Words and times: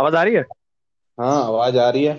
आवाज़ 0.00 0.16
आ 0.16 0.22
रही 0.22 0.34
है? 0.34 0.44
हाँ 1.18 1.42
आवाज़ 1.44 1.78
आ 1.78 1.88
रही 1.90 2.04
है। 2.04 2.14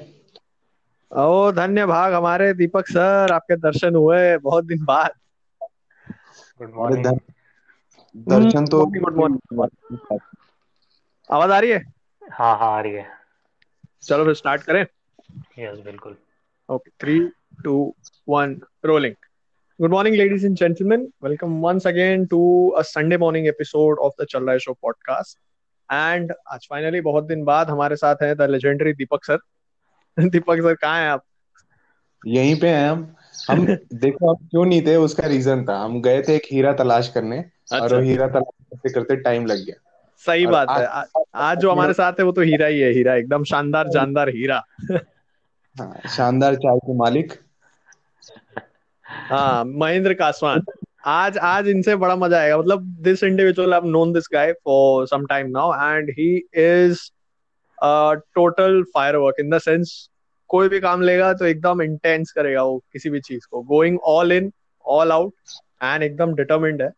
ओ 1.11 1.51
धन्य 1.51 1.85
भाग 1.85 2.13
हमारे 2.13 2.53
दीपक 2.53 2.87
सर 2.87 3.31
आपके 3.33 3.55
दर्शन 3.57 3.95
हुए 3.95 4.37
बहुत 4.37 4.65
दिन 4.65 4.83
बाद। 4.85 5.11
गुड 6.59 6.73
मॉर्निंग 6.75 7.19
दर्शन 8.15 8.65
तो 8.65 8.85
गुड 8.99 9.15
मॉर्निंग 9.15 9.63
आवाज़ 11.29 11.51
आ 11.51 11.59
रही 11.59 11.71
है? 11.71 11.79
हाँ 12.21 12.57
हाँ 12.59 12.71
आ 12.71 12.79
रही 12.81 12.93
है। 12.93 13.07
चलो 14.03 14.25
फिर 14.25 14.33
स्टार्ट 14.33 14.63
करें। 14.63 14.85
यस 15.59 15.79
बिल्कुल। 15.85 16.15
Okay 16.69 16.89
three 17.01 17.19
two 17.63 17.73
one 18.29 18.59
rolling 18.85 19.15
good 19.79 19.91
morning 19.91 20.15
ladies 20.15 20.45
and 20.45 20.55
gentleman 20.57 21.07
welcome 21.23 21.59
once 21.61 21.87
again 21.87 22.25
to 22.25 22.41
a 22.69 22.81
Sunday 22.81 23.17
morning 23.17 23.47
episode 23.47 23.99
of 23.99 24.21
the 24.21 24.25
Chal 24.29 24.43
Raha 24.43 24.53
Hai 24.53 24.59
show 24.59 24.73
podcast 24.73 25.37
and 25.93 26.33
आज 26.47 26.67
फाइनली 26.69 27.01
बहुत 27.01 27.23
दिन 27.23 27.43
बाद 27.43 27.69
हमारे 27.69 27.95
साथ 27.95 28.15
हैं 28.23 28.35
the 28.37 28.41
legendary 28.41 28.93
Deepak 28.93 29.25
sir. 29.25 29.37
Deepak 30.19 30.55
sir 30.55 30.75
कहाँ 30.75 30.99
हैं 30.99 31.09
आप? 31.09 31.23
यहीं 32.27 32.59
पे 32.59 32.69
हैं 32.69 32.89
हम। 32.89 33.15
हम 33.49 33.65
देखो 33.93 34.29
हम 34.29 34.47
क्यों 34.47 34.65
नहीं 34.65 34.81
थे 34.81 34.95
उसका 34.95 35.27
रीजन 35.27 35.65
था। 35.65 35.77
हम 35.77 36.01
गए 36.01 36.21
थे 36.21 36.35
एक 36.35 36.41
हीरा 36.51 36.73
तलाश 36.73 37.07
करने 37.07 37.39
और 37.39 37.81
अच्छा। 37.81 37.95
वो 37.95 38.01
हीरा 38.01 38.27
तलाश 38.27 38.65
करते 38.69 38.93
करते 38.93 39.15
टाइम 39.15 39.45
लग 39.45 39.65
गया। 39.65 39.75
सही 40.17 40.47
बात 40.47 40.69
आज 40.69 40.81
है 40.81 40.87
आ, 40.87 41.03
आज 41.35 41.57
जो 41.57 41.71
हमारे 41.71 41.93
साथ 41.93 42.13
है 42.13 42.23
वो 42.23 42.31
तो 42.31 42.41
हीरा 42.41 42.65
ही 42.65 42.79
है 42.79 42.91
हीरा 42.91 43.15
एकदम 43.15 43.43
शानदार 43.43 43.87
जानदार 43.87 44.29
हीरा। 44.29 44.63
हाँ 45.79 46.09
शानदार 46.09 46.55
चाय 46.55 46.77
के 46.77 46.93
मालिक। 46.93 47.33
हाँ 49.03 49.65
महेंद्र 49.65 50.13
कासवान। 50.13 50.61
आज 51.05 51.37
आज 51.37 51.67
इनसे 51.67 51.95
बड़ा 51.95 52.15
मज़ा 52.15 52.39
आएगा 52.39 52.57
मतलब 52.57 52.81
this 53.03 53.23
individual 53.23 53.73
I 53.73 53.89
known 53.91 54.11
this 54.13 54.27
guy 54.33 54.51
for 54.65 55.05
some 55.07 55.25
time 55.25 55.47
now 55.49 55.73
and 55.91 56.09
he 56.17 56.35
is 56.63 56.99
total 58.35 58.81
firework 58.93 59.35
in 59.39 59.49
the 59.49 59.59
sense 59.59 59.93
कोई 60.49 60.69
भी 60.69 60.79
काम 60.79 61.01
लेगा 61.01 61.31
तो 61.33 61.45
एकदम 61.45 61.81
इंटेंस 61.81 62.31
करेगा 62.31 62.63
वो 62.63 62.77
किसी 62.93 63.09
भी 63.09 63.19
चीज़ 63.19 63.47
को 63.51 63.61
going 63.71 63.99
all 64.13 64.31
in 64.31 64.51
all 64.85 65.11
out 65.11 65.33
and 65.83 66.03
एकदम 66.03 66.33
डिटर्मिंड 66.35 66.81
है 66.81 66.91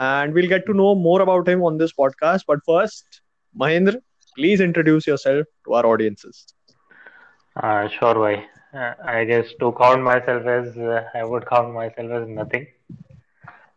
and 0.00 0.34
we'll 0.34 0.48
get 0.48 0.66
to 0.66 0.74
know 0.80 0.90
more 1.06 1.20
about 1.22 1.48
him 1.48 1.62
on 1.68 1.78
this 1.78 1.94
podcast 2.00 2.48
but 2.50 2.60
first 2.70 3.20
Mahendra 3.56 4.00
please 4.38 4.60
introduce 4.60 5.08
yourself 5.08 5.46
to 5.64 5.74
our 5.74 5.86
audiences 5.86 6.44
uh, 7.56 7.88
sure 7.88 8.14
why 8.18 8.34
uh, 8.74 8.92
I 9.14 9.24
guess 9.24 9.54
to 9.60 9.72
count 9.80 10.02
myself 10.02 10.46
as 10.46 10.76
uh, 10.76 11.02
I 11.14 11.24
would 11.24 11.46
count 11.46 11.72
myself 11.72 12.10
as 12.20 12.28
nothing 12.28 12.66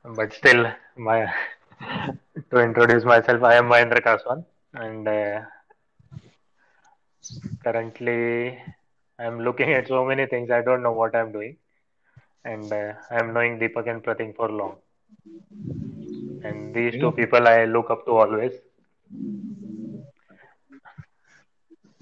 but 0.04 0.34
still 0.34 0.66
my 0.98 1.32
to 2.50 2.60
introduce 2.60 3.04
myself 3.04 3.44
I 3.44 3.56
am 3.56 3.66
Mahendra 3.70 4.02
Kaswan 4.02 4.44
and 4.74 5.08
uh, 5.08 5.42
currently 7.64 8.58
I'm 9.20 9.40
looking 9.42 9.74
at 9.74 9.88
so 9.88 10.04
many 10.06 10.26
things 10.26 10.50
I 10.50 10.62
don't 10.62 10.82
know 10.82 10.92
what 10.92 11.16
I'm 11.16 11.32
doing 11.32 11.58
and 12.44 12.72
uh, 12.74 12.94
I'm 13.12 13.34
knowing 13.34 13.60
Deepak 13.60 13.88
and 13.88 14.04
Pratik 14.04 14.36
for 14.36 14.50
long 14.50 14.76
and 16.44 16.74
these 16.74 17.00
two 17.00 17.12
people 17.12 17.48
I 17.48 17.66
look 17.66 17.90
up 17.92 18.06
to 18.06 18.12
always 18.12 18.54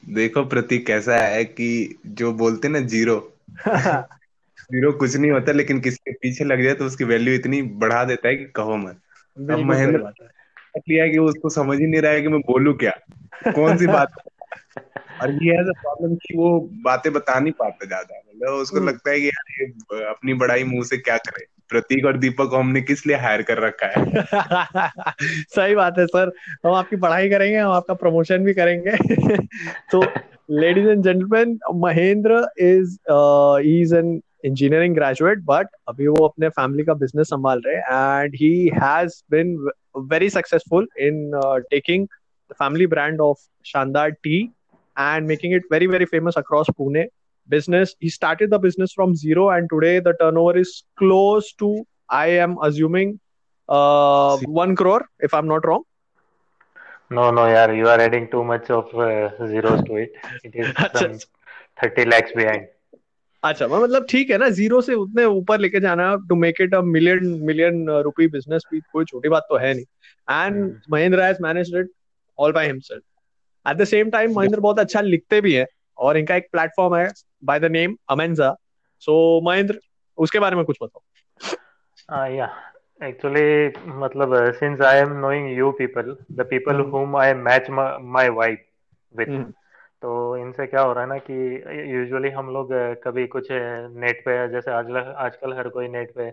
देखो 0.09 0.44
प्रतीक 0.50 0.86
कैसा 0.88 1.17
है 1.17 1.44
कि 1.45 2.00
जो 2.20 2.31
बोलते 2.33 2.67
ना 2.67 2.80
zero 2.80 3.17
zero 4.71 4.91
कुछ 4.91 5.17
नहीं 5.17 5.31
होता 5.31 5.51
लेकिन 5.51 5.79
किसी 5.79 5.97
के 5.97 6.11
पीछे 6.11 6.43
लग 6.43 6.63
जाए 6.63 6.73
तो 6.73 6.85
उसकी 6.85 7.03
वैल्यू 7.03 7.33
इतनी 7.33 7.61
बढ़ा 7.61 8.03
देता 8.03 8.27
है 8.27 8.35
कि 8.35 8.45
कहो 8.45 8.77
मत। 8.77 9.01
अब 9.51 9.59
महेंद्र 9.59 10.13
लिया 10.89 11.07
कि 11.07 11.17
उसको 11.17 11.49
समझ 11.49 11.79
ही 11.79 11.87
नहीं 11.87 12.01
रहा 12.01 12.11
है 12.11 12.21
कि 12.21 12.27
मैं 12.27 12.39
बोलूँ 12.39 12.77
क्या। 12.77 12.93
कौन 13.51 13.77
सी 13.77 13.87
बात? 13.87 14.11
और 15.21 15.43
ये 15.43 15.53
है 15.53 15.63
प्रॉब्लम 15.63 16.15
कि 16.15 16.37
वो 16.37 16.69
बातें 16.73 17.13
बता 17.13 17.39
नहीं 17.39 17.53
पाता 17.53 17.85
ज़्यादा। 17.85 18.21
मतलब 18.29 18.53
उसको 18.53 18.77
हम्म। 18.77 18.89
लगता 18.89 19.11
है 19.11 19.19
कि 19.19 19.27
यार 19.27 19.61
ये 19.61 19.65
अपनी 20.03 20.33
बड़ाई 20.33 20.63
मुँह 20.63 20.83
से 20.83 20.97
क्या 20.97 21.17
करे? 21.17 21.45
प्रतीक 21.69 22.05
और 22.05 22.17
दीपक 22.17 22.49
को 22.49 22.58
हमने 22.58 22.81
किस 22.81 23.08
लिए 23.08 23.17
हायर 23.17 23.41
कर 23.41 23.58
रखा 23.58 23.87
है? 23.87 24.05
सही 25.55 25.75
बात 25.75 25.95
है 25.99 26.05
सर। 26.05 26.31
हम 26.65 26.73
आपकी 26.73 26.95
पढ़ाई 26.95 27.29
करेंगे 27.29 27.58
हम 27.58 27.71
आपका 27.71 27.93
प्रमोशन 27.93 28.37
भी 28.37 28.53
करेंगे। 28.53 28.91
तो 29.91 30.05
ladies 30.52 30.87
and 30.87 31.03
gentleman 31.03 31.59
Mahendra 31.75 32.47
is 32.59 32.97
is 33.67 33.95
an 33.95 34.21
engineering 34.45 34.95
graduate 34.95 35.39
but 35.45 35.68
अभी 35.89 36.06
वो 36.06 36.27
अपने 36.27 36.48
फैमिली 36.58 36.84
का 36.84 36.95
बिजनेस 37.05 37.28
संभाल 37.28 37.62
रहे 37.67 37.77
हैं 37.77 38.22
and 38.22 38.34
he 38.40 38.52
has 38.83 39.22
been 39.30 39.56
very 40.12 40.30
successful 40.30 40.89
in 41.06 41.30
taking 41.70 42.06
the 42.50 42.55
family 42.58 42.86
brand 42.86 43.20
of 43.20 43.40
Shandaar 43.67 44.11
tea 44.11 44.48
and 44.96 45.27
making 45.27 45.52
it 45.52 45.62
very 45.70 45.86
very 45.86 46.06
famous 46.06 46.36
across 46.36 46.67
Pune. 46.67 47.06
Business 47.48 47.95
he 48.00 48.08
started 48.08 48.50
the 48.50 48.58
business 48.58 48.92
from 48.92 49.14
zero, 49.14 49.50
and 49.50 49.68
today 49.68 50.00
the 50.00 50.14
turnover 50.20 50.56
is 50.56 50.84
close 50.96 51.52
to 51.55 51.86
I 52.08 52.27
am 52.28 52.56
assuming 52.62 53.20
uh, 53.68 54.39
one 54.39 54.74
crore 54.77 55.06
if 55.20 55.34
I'm 55.34 55.46
not 55.46 55.67
wrong. 55.67 55.83
No, 57.11 57.30
no, 57.30 57.42
yaar, 57.42 57.77
you 57.77 57.86
are 57.89 58.00
adding 58.00 58.30
too 58.30 58.42
much 58.42 58.70
of 58.70 58.95
uh, 58.95 59.46
zeros 59.46 59.83
to 59.84 59.96
it. 59.96 60.12
It 60.42 60.55
is 60.55 60.68
अच्छा 60.68 60.98
some 60.98 61.18
30 61.83 62.06
lakhs 62.06 62.33
behind. 62.33 62.68
अच्छा 63.44 63.67
मतलब 63.67 64.05
ठीक 64.10 64.30
है 64.30 64.38
ना 64.38 64.50
zero 64.50 64.82
से 64.82 64.94
उतने 64.94 65.26
ऊपर 65.26 65.60
लेके 65.60 65.80
जाना 65.80 66.16
to 66.30 66.36
make 66.36 66.61
it 66.61 66.73
a 66.76 66.82
million 66.82 67.26
million 67.26 67.89
rupee 67.89 68.27
business 68.27 68.64
भी 68.72 68.80
कोई 68.80 69.05
छोटी 69.05 69.30
बात 69.30 69.45
तो 69.50 69.58
है 69.58 69.73
नहीं। 69.73 69.86
And 70.45 70.80
Mahendra 70.92 71.22
has 71.22 71.38
managed 71.44 71.77
it 71.77 71.89
all 72.39 72.52
by 72.52 72.66
himself 72.66 73.04
at 73.72 73.77
the 73.77 73.83
same 73.83 74.10
time 74.10 74.36
Mahendra 74.36 74.60
बहुत 74.60 74.80
अच्छा 74.80 75.02
लिखते 75.02 75.42
भी 75.42 75.54
है 75.54 75.67
और 75.98 76.17
इनका 76.17 76.36
एक 76.36 76.48
प्लेटफॉर्म 76.52 76.95
है 76.95 77.11
by 77.44 77.60
the 77.60 77.66
name 77.66 77.98
Amenza 78.10 78.55
so 79.00 79.42
Mahendra 79.45 79.80
उसके 80.17 80.39
बारे 80.39 80.56
में 80.56 80.66
कुछ 80.66 80.77
बताओ। 80.83 81.02
Uh, 82.10 82.27
yeah, 82.33 82.54
actually, 83.02 83.71
matlab, 84.04 84.32
uh, 84.33 84.52
since 84.60 84.80
I 84.82 84.98
am 84.98 85.21
knowing 85.21 85.44
you 85.58 85.67
people, 85.80 86.08
the 86.38 86.44
people 86.44 86.73
hmm. 86.73 86.92
whom 86.92 87.16
I 87.16 87.33
match 87.33 87.67
तो 90.04 90.37
इनसे 90.37 90.65
क्या 90.67 90.82
हो 90.82 90.93
रहा 90.93 91.04
है 91.04 91.10
ना 91.10 91.17
कि 91.30 91.33
यूजुअली 91.93 92.30
हम 92.30 92.49
लोग 92.49 92.70
कभी 93.04 93.27
कुछ 93.27 93.48
नेट 93.52 94.21
पे 94.26 94.48
जैसे 94.49 94.71
आज 94.71 94.92
आजकल 94.95 95.54
हर 95.54 95.70
कोई 95.70 95.87
नेट 95.87 96.14
पे 96.15 96.32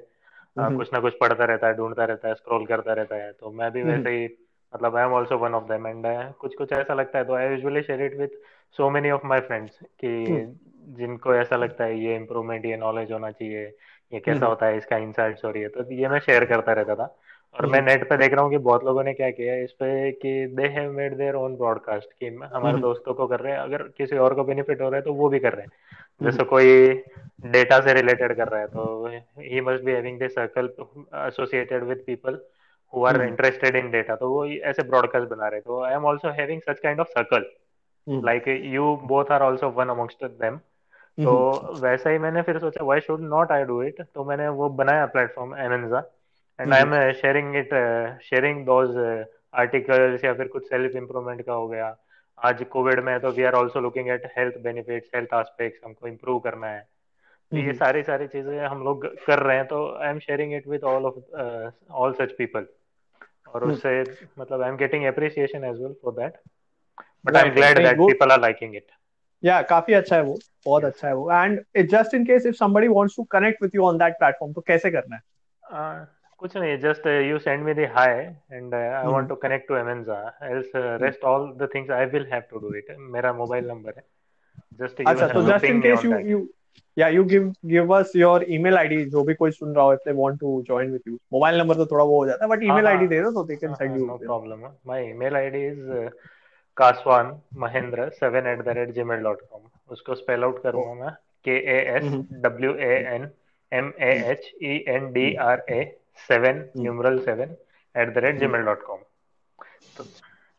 कुछ 0.76 0.92
ना 0.92 1.00
कुछ 1.00 1.14
पढ़ता 1.20 1.44
रहता 1.44 1.66
है 1.66 1.74
ढूंढता 1.74 2.04
रहता 2.04 2.28
है 2.28 2.34
स्क्रॉल 2.34 2.66
करता 2.66 2.92
रहता 2.92 3.16
है 3.16 3.32
तो 3.32 3.50
मैं 3.50 3.70
भी 3.72 3.82
वैसे 3.82 4.10
ही 4.10 4.28
मतलब 4.74 4.96
I 4.96 5.04
am 5.04 5.12
also 5.12 5.38
one 5.38 5.54
of 5.54 5.64
them 5.64 5.86
and 5.86 6.06
कुछ 6.34 6.54
कुछ 6.54 6.72
ऐसा 6.72 6.94
लगता 6.94 7.18
है 7.18 7.24
तो 7.24 7.34
I 7.34 7.48
usually 7.48 7.82
share 7.82 8.02
it 8.02 8.16
with 8.18 8.28
so 8.78 8.90
many 8.90 9.10
of 9.10 9.26
my 9.26 9.40
friends 9.40 9.78
कि 10.00 10.06
हम्म। 10.06 10.94
जिनको 10.94 11.34
ऐसा 11.34 11.56
लगता 11.56 11.84
है 11.84 11.98
ये 12.00 12.16
इम्प्रूवमेंट 12.16 12.64
ये 12.66 12.76
नॉलेज 12.76 13.12
होना 13.12 13.30
चाहिए 13.30 13.66
ये 14.12 14.20
कैसा 14.20 14.46
होता 14.46 14.66
है 14.66 14.76
इसका 14.76 14.96
इंसाइट्स 14.96 15.44
और 15.44 15.58
ये 15.58 15.68
तो 15.68 15.92
ये 15.92 16.08
मैं 16.08 16.18
शेयर 16.18 16.44
करता 16.44 16.72
रहता 16.72 16.94
था। 16.94 17.16
और 17.56 17.66
मैं 17.66 17.78
हम्म। 17.78 17.88
नेट 17.88 18.08
पे 18.08 18.16
देख 18.16 18.32
रहा 18.32 18.42
हूँ 18.42 18.50
कि 18.50 18.58
बहुत 18.60 18.84
लोगों 18.84 19.02
ने 19.04 19.12
क्या 19.14 19.30
किया 19.30 19.52
है 19.52 19.64
इस 19.64 19.70
पे 19.72 20.10
कि 20.14 20.30
they 20.56 20.66
have 20.70 20.90
made 20.92 21.16
their 21.16 21.34
own 21.36 21.54
broadcast 21.56 22.08
कि 22.12 22.26
हमारे 22.26 22.68
हम्म। 22.68 22.80
दोस्तों 22.80 23.14
को 23.14 23.26
कर 23.26 23.40
रहे 23.40 23.52
हैं 23.52 23.60
अगर 23.60 23.82
किसी 23.98 24.16
और 24.16 24.34
को 24.34 24.44
बेनिफिट 24.44 24.80
हो 24.80 24.88
रहा 24.88 24.96
है 24.96 25.02
तो 25.02 25.12
वो 25.14 25.28
भी 25.28 25.38
कर 25.38 25.52
रहे 25.52 25.62
हैं। 25.62 25.70
जैसे 26.22 26.36
हम्म। 26.36 26.48
कोई 26.48 27.50
डेटा 27.52 27.80
से 27.80 27.92
रिलेटेड 27.94 28.36
कर 28.36 28.48
रहा 28.48 28.60
है 28.60 28.66
तो 28.66 29.06
he 29.40 29.60
must 29.60 29.84
be 29.84 29.92
having 29.92 30.18
this 30.18 30.34
circle 30.34 30.70
associated 31.18 31.84
with 31.84 32.02
people 32.06 32.38
who 32.92 33.04
are 33.04 33.16
hmm. 33.16 33.28
Interested 33.28 33.76
in 33.76 33.90
data 33.90 34.16
तो 34.16 34.28
वो 34.30 34.44
ऐसे 34.46 34.82
ब्रॉडकास्ट 34.84 35.28
बना 35.28 35.48
रहे 35.48 35.60
तो 35.60 35.82
I 35.82 35.94
am 35.94 36.04
also 36.04 36.30
having 36.32 36.60
such 36.60 36.80
kind 36.80 37.00
of 37.00 37.08
circle 37.10 37.50
hmm. 38.06 38.24
Like 38.24 38.48
you 38.66 38.96
both 39.06 39.32
are 39.32 39.42
also 39.42 39.70
one 39.70 39.88
amongst 39.88 40.24
them 40.24 40.56
तो 41.18 41.36
hmm. 41.50 41.80
वैसा 41.80 42.10
ही 42.10 42.18
मैंने 42.18 42.42
फिर 42.42 42.58
सोचा 42.58 42.84
why 42.84 43.00
should 43.00 43.20
not 43.24 43.52
I 43.52 43.64
do 43.64 43.82
it 43.82 44.02
तो 44.14 44.24
मैंने 44.24 44.48
वो 44.56 44.68
बनाया 44.74 45.06
platform 45.08 45.54
Amenza 45.56 46.02
and 46.58 46.72
I 46.74 46.80
am 46.80 47.12
sharing 47.12 47.56
it 47.56 47.70
sharing 48.24 48.64
those 48.66 48.96
articles 49.62 50.24
या 50.24 50.32
फिर 50.34 50.48
कुछ 50.48 50.68
सेल्फ 50.68 50.96
इम्प्रूवमेंट 50.96 51.42
का 51.46 51.52
हो 51.52 51.68
गया। 51.68 51.96
आज 52.38 52.62
कोविड 52.70 53.00
में 53.04 53.18
तो 53.20 53.30
we 53.32 53.42
are 53.42 53.54
also 53.54 53.80
looking 53.80 54.08
at 54.10 54.26
health 54.38 54.58
benefits 54.62 55.10
health 55.14 55.34
aspects 55.34 55.84
हमको 55.84 56.08
इम्प्रूव 56.08 56.38
करना 56.46 56.68
है। 56.68 56.80
तो 57.52 57.56
ये 57.56 57.62
हम्म। 57.62 57.76
सारी 57.78 58.02
सारी 58.02 58.26
चीज़ें 58.26 58.66
हम 58.66 58.82
लोग 58.84 59.06
कर 59.26 59.38
रहे 59.38 59.56
हैं 59.56 59.66
तो 59.66 59.84
I 59.96 60.08
am 60.10 60.18
sharing 60.18 60.54
it 60.54 60.66
with 60.68 60.84
all 60.92 61.04
of 61.06 61.92
all 61.92 62.12
such 62.20 62.32
people 62.38 62.66
और 63.46 63.62
हम्म। 63.62 63.72
उससे 63.72 64.02
मतलब 64.38 64.62
I 64.62 64.68
am 64.68 64.76
getting 64.76 65.04
appreciation 65.06 65.64
as 65.64 65.80
well 65.82 65.94
for 66.02 66.12
that 66.14 66.40
but 67.26 67.36
I 67.36 67.48
am 67.48 67.54
glad 67.54 67.78
that 67.78 67.96
people 67.98 68.32
are 68.32 68.40
liking 68.40 68.76
it 68.76 68.86
या 69.42 69.60
काफ़ी 69.70 69.94
अच्छा 69.94 70.16
है 70.16 70.22
वो 70.22 70.38
बहुत 70.66 70.84
अच्छा 70.84 71.08
है 71.08 71.14
वो। 71.14 71.30
And 71.32 71.88
just 71.90 72.14
in 72.14 72.24
case 72.26 72.46
if 72.46 72.56
somebody 72.56 72.92
wants 72.96 73.16
to 73.16 73.24
connect 73.36 73.64
with 73.64 73.78
you 73.78 73.88
on 73.88 74.04
that 74.04 74.20
platform 74.20 74.54
तो 74.54 74.60
कैसे 74.66 74.90
करना 74.90 75.16
है? 75.16 75.22
Uh, 75.64 76.04
कुछ 76.40 76.56
नहीं 76.56 76.76
just 76.78 77.06
you 77.06 77.38
send 77.38 77.62
me 77.64 77.74
the 77.74 77.88
hi 77.92 78.12
and 78.52 78.74
I 78.74 79.06
want 79.12 79.28
to 79.28 79.34
connect 79.44 79.68
to 79.68 79.76
Amenza 79.76 80.18
else 80.44 80.72
rest 81.02 81.24
all 81.24 81.46
the 81.58 81.68
things 81.74 81.90
I 81.98 82.06
will 82.14 82.26
have 82.32 82.42
to 82.50 82.58
do 82.58 82.74
it 82.78 82.94
मेरा 83.14 83.32
mobile 83.32 83.68
number 83.68 83.92
है. 83.96 84.02
Just 84.80 85.00
अच्छा 85.06 85.28
तो 85.28 85.42
just 85.42 85.64
in 85.64 85.80
case 85.82 86.04
you 86.04 86.18
you 86.28 86.46
या 86.96 87.08
you 87.08 87.24
give 87.24 87.52
give 87.66 87.94
us 87.96 88.12
your 88.16 88.44
email 88.50 88.76
ID 88.78 89.04
जो 89.10 89.22
भी 89.24 89.34
कोई 89.34 89.50
सुन 89.50 89.74
रहा 89.74 89.84
हो 89.84 89.92
if 89.92 90.08
they 90.08 90.12
want 90.20 90.38
to 90.40 90.60
join 90.68 90.90
with 90.92 91.00
you 91.08 91.14
mobile 91.32 91.58
number 91.58 91.74
तो 91.76 91.86
थोड़ा 91.86 92.04
वो 92.04 92.18
हो 92.18 92.26
जाता 92.26 92.44
है 92.44 92.50
बट 92.50 92.62
ईमेल 92.64 92.86
आईडी 92.86 93.06
दे 93.08 93.20
दो 93.22 93.30
तो 93.32 93.44
they 93.44 93.56
can 93.56 93.74
send 93.74 93.96
you 93.96 94.06
no 94.06 94.16
problem 94.18 94.66
my 94.86 95.08
email 95.10 95.36
ID 95.36 95.66
is 95.66 95.90
Kaswan 96.76 97.36
Mahendra 97.58 98.08
seven 98.14 98.46
at 98.46 98.62
the 98.64 98.76
rate 98.78 98.90
Gmail 99.10 99.22
dot 99.22 99.40
com 99.50 99.60
उसको 99.90 100.14
स्पेल 100.14 100.44
आउट 100.44 100.62
करूँगा 100.62 100.94
मैं. 101.04 101.12
K 101.44 101.56
A 101.74 101.78
S 101.96 102.12
W 102.42 102.74
A 102.76 102.94
N 103.14 103.28
M 103.72 103.92
A 104.00 104.12
H 104.32 104.50
E 104.62 104.84
N 104.88 105.12
D 105.12 105.34
R 105.44 105.64
A 105.70 105.84
seven 106.28 106.64
numeral 106.76 107.18
seven 107.24 107.56
at 107.94 108.14
the 108.14 108.24
rate 108.24 108.38
Gmail 108.56 108.62
dot 108.70 108.82
com 108.86 109.04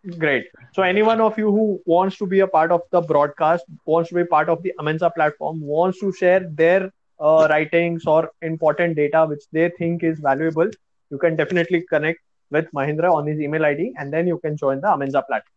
Great. 0.03 0.45
So 0.75 0.83
anyone 0.83 1.21
of 1.21 1.37
you 1.37 1.51
who 1.51 1.81
wants 1.85 2.17
to 2.17 2.25
be 2.25 2.39
a 2.39 2.47
part 2.47 2.71
of 2.71 2.83
the 2.91 2.99
broadcast, 3.01 3.65
wants 3.85 4.09
to 4.09 4.15
be 4.15 4.23
part 4.33 4.51
of 4.53 4.61
the 4.63 4.71
Amensa 4.79 5.13
platform, 5.13 5.59
wants 5.61 5.99
to 5.99 6.11
share 6.19 6.39
their 6.59 6.91
uh, 7.19 7.47
writings 7.49 8.05
or 8.05 8.31
important 8.41 8.95
data 8.95 9.25
which 9.25 9.43
they 9.51 9.69
think 9.79 10.03
is 10.03 10.19
valuable, 10.19 10.69
you 11.11 11.17
can 11.17 11.35
definitely 11.35 11.81
connect 11.89 12.19
with 12.51 12.71
Mahindra 12.71 13.11
on 13.13 13.27
his 13.27 13.39
email 13.39 13.65
ID 13.65 13.93
and 13.97 14.13
then 14.13 14.27
you 14.27 14.39
can 14.45 14.55
join 14.55 14.79
the 14.79 14.87
Amensa 14.87 15.25
platform. 15.27 15.53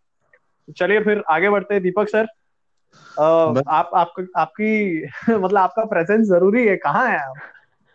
चलिए 0.76 1.00
फिर 1.04 1.22
आगे 1.30 1.48
बढ़ते 1.50 1.74
हैं 1.74 1.82
दीपक 1.82 2.08
sir 2.08 2.26
आप 3.18 3.90
आप 3.94 4.20
आपकी 4.38 5.04
मतलब 5.30 5.58
आपका 5.58 5.84
प्रेजेंस 5.92 6.26
ज़रूरी 6.28 6.66
है 6.66 6.76
कहाँ 6.76 7.08
है 7.08 7.18
आप 7.18 7.36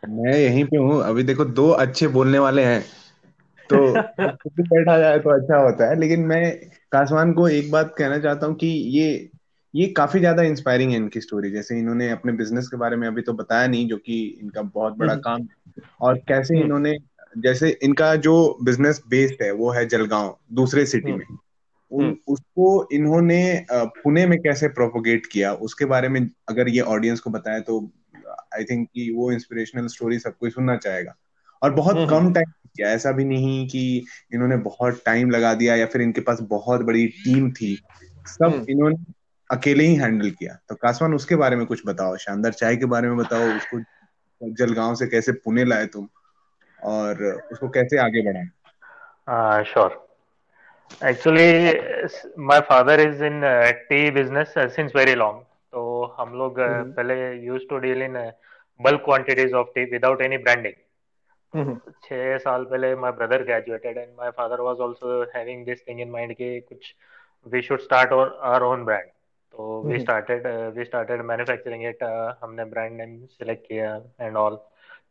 मैं 0.09 0.37
यहीं 0.37 0.65
पे 0.65 0.77
हूँ। 0.77 1.01
अभी 1.03 1.23
देखो 1.23 1.45
दो 1.45 1.69
अच्छे 1.69 2.07
बोलने 2.07 2.39
वाले 2.39 2.63
हैं। 2.63 2.81
तो 3.69 3.93
बैठा 4.61 4.99
जाए 4.99 5.19
तो 5.19 5.29
अच्छा 5.29 5.57
होता 5.57 5.89
है। 5.89 5.99
लेकिन 5.99 6.19
मैं 6.19 6.55
कासवान 6.91 7.33
को 7.33 7.47
एक 7.47 7.71
बात 7.71 7.95
कहना 7.97 8.19
चाहता 8.19 8.47
हूँ 8.47 8.55
कि 8.55 8.67
ये 8.67 9.29
ये 9.75 9.87
काफ़ी 9.87 10.19
ज़्यादा 10.19 10.43
इंस्पायरिंग 10.43 10.91
है 10.91 10.97
इनकी 10.97 11.21
स्टोरी 11.21 11.51
जैसे 11.51 11.79
इन्होंने 11.79 12.09
अपने 12.09 12.33
बिज़नेस 12.33 12.67
के 12.67 12.77
बारे 12.77 12.95
में 12.95 13.07
अभी 13.07 13.21
तो 13.21 13.33
बताया 13.33 13.67
नहीं 13.67 13.87
जो 13.87 13.97
कि 13.97 14.39
इनका 14.41 14.61
बहुत 14.61 14.97
बड़ा 14.97 15.13
हम्म। 15.13 15.21
काम 15.21 15.47
और 16.01 16.17
कैसे 16.17 16.55
हम्म। 16.55 16.65
इन्होंने 16.65 16.97
जैसे 17.37 17.79
इनका 17.83 18.15
जो 18.15 18.57
बिज़नेस 18.63 19.03
बेस्ड 19.09 19.43
है 19.43 19.51
वो 19.51 19.69
है 19.71 19.85
जलगांव 19.85 20.37
दूसरे 20.53 20.85
सिटी 20.85 21.11
हम्म। 21.11 21.19
में। 21.19 21.37
उन, 21.91 22.17
उसको 22.27 22.87
इन्होंने 22.91 23.65
पुणे 23.71 24.25
में 24.25 24.39
कैसे 24.39 24.67
प्रोपोगेट 24.67 25.25
किया? 25.25 25.53
उसके 25.53 25.85
बारे 25.85 26.09
में 26.09 26.29
अगर 26.49 26.69
ये 26.69 26.81
ऑडियंस 26.81 27.19
को 27.19 27.29
बताया 27.29 27.59
तो 27.59 27.91
आई 28.53 28.63
थिंक 28.63 28.87
कि 28.87 29.13
वो 29.17 29.31
इंस्पिरेशनल 29.31 29.87
स्टोरी 29.87 30.19
सब 30.19 30.37
कोई 30.37 30.49
सुनना 30.49 30.77
चाहेगा। 30.77 31.15
और 31.63 31.71
बहुत 31.71 31.95
हम्म, 31.95 32.07
कम 32.07 32.33
टाइम 32.33 32.49
हम्म। 32.49 32.69
किया। 32.75 32.89
ऐसा 32.89 33.11
भी 33.11 33.25
नहीं 33.25 33.67
कि 33.67 34.05
इन्होंने 34.33 34.57
बहुत 34.57 35.01
टाइम 35.05 35.31
लगा 35.31 35.53
दिया 35.53 35.75
या 35.75 35.85
फिर 35.85 36.01
इनके 36.01 36.21
पास 36.21 36.39
बहुत 36.41 36.81
बड़ी 36.81 37.07
टीम 37.07 37.51
थी। 37.51 37.81
सब 38.27 38.45
हम्म। 38.45 38.65
इन्होंने 38.69 39.13
अकेले 39.51 39.83
ही 39.83 39.95
हैंडल 39.95 40.31
किया। 40.31 40.59
तो 40.69 40.75
कासवान 40.75 41.13
उसके 41.13 41.35
बारे 41.35 41.55
में 41.55 41.65
कुछ 41.65 41.81
बताओ। 41.85 42.17
शानदार 42.17 42.53
चाय 42.53 42.75
के 42.75 42.85
बारे 42.85 43.07
में 43.07 43.17
बताओ। 43.17 43.41
उसको 43.41 43.79
जलगांव 44.51 44.95
से 44.95 45.07
कैसे 45.07 45.31
पुणे 45.31 45.65
लाए 45.65 45.85
तुम? 45.85 46.07
और 46.83 47.23
उसको 47.51 47.69
कैसे 47.69 47.97
आगे 47.97 48.21
बढ़ाए? 48.21 49.63
Sure 49.63 50.05
actually 51.05 51.69
my 52.39 52.59
father 52.59 52.99
is 52.99 53.23
in 53.23 53.41
tea 53.89 54.11
business 54.11 54.53
since 54.57 54.91
very 54.95 55.15
long 55.15 55.41
हम 56.17 56.33
लोग 56.39 56.59
mm-hmm. 56.59 56.95
पहले 56.95 57.15
use 57.45 57.63
to 57.69 57.77
deal 57.85 58.01
in 58.01 58.17
bulk 58.79 59.01
quantities 59.05 59.53
of 59.53 59.67
tea 59.75 59.83
without 59.91 60.21
any 60.21 60.37
branding 60.47 61.75
छह 62.03 62.37
साल 62.37 62.63
पहले 62.71 62.95
my 62.95 63.11
brother 63.19 63.43
graduated 63.43 63.97
and 63.97 64.09
my 64.17 64.31
father 64.37 64.61
was 64.61 64.81
also 64.81 65.21
having 65.35 65.65
this 65.65 65.87
thing 65.87 66.01
in 66.01 66.09
mind 66.11 66.33
कि 66.33 66.59
कुछ 66.69 66.93
we 67.53 67.61
should 67.61 67.79
start 67.79 68.13
our 68.13 68.63
own 68.63 68.85
brand 68.85 69.09
तो 69.53 69.81
we 69.87 69.99
started 69.99 70.47
we 70.77 70.85
started 70.85 71.21
manufacturing 71.31 71.85
it 71.89 72.03
हमने 72.43 72.65
brand 72.75 72.97
name 72.97 73.25
select 73.25 73.67
किया 73.67 73.95
and 74.21 74.37
all 74.37 74.59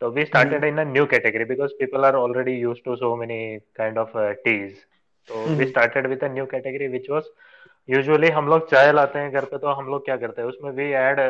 So 0.00 0.10
we 0.10 0.26
started 0.26 0.62
mm-hmm. 0.62 0.78
in 0.78 0.78
a 0.80 0.84
new 0.84 1.06
category 1.06 1.44
because 1.44 1.72
people 1.80 2.04
are 2.04 2.16
already 2.16 2.54
used 2.54 2.84
to 2.84 2.96
so 2.96 3.16
many 3.16 3.60
kind 3.76 3.96
of 3.96 4.14
uh, 4.14 4.34
teas. 4.44 4.76
So 5.28 5.34
mm-hmm. 5.34 5.56
we 5.56 5.70
started 5.70 6.08
with 6.08 6.22
a 6.22 6.28
new 6.28 6.46
category 6.46 6.88
which 6.88 7.06
was 7.08 7.24
usually 7.88 8.28
हम 8.30 8.46
लोग 8.48 8.68
चाय 8.70 8.92
लाते 8.92 9.18
हैं 9.18 9.30
घर 9.32 9.44
पे 9.44 9.58
तो 9.58 9.72
हम 9.72 9.86
लोग 9.86 10.04
क्या 10.04 10.16
करते 10.16 10.42
हैं 10.42 10.48
उसमें 10.48 10.70
वी 10.72 10.90
ऐड 10.98 11.20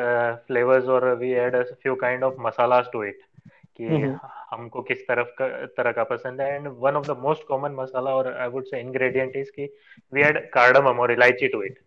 फ्लेवर्स 0.46 0.84
और 0.96 1.08
we 1.18 1.32
add 1.44 1.56
few 1.72 1.94
kind 1.94 2.24
of 2.24 2.34
masalas 2.40 2.88
to 2.92 3.02
it 3.04 3.22
कि 3.78 3.86
हमको 4.50 4.82
किस 4.82 5.06
तरफ़ 5.08 5.28
का 5.38 5.48
तरह 5.66 5.92
का 5.92 6.04
पसंद 6.04 6.40
है 6.40 6.54
and 6.54 6.68
one 6.78 6.96
of 6.96 7.06
the 7.06 7.16
most 7.18 7.46
common 7.48 7.72
masala 7.74 8.14
और 8.14 8.32
I 8.34 8.48
would 8.48 8.64
say 8.64 8.80
ingredient 8.80 9.36
is 9.36 9.50
की 9.50 9.68
वी 10.12 10.22
ऐड 10.22 10.38
कार्डमम 10.50 11.00
और 11.00 11.12
इलायची 11.12 11.48
टू 11.48 11.62
इट 11.62 11.78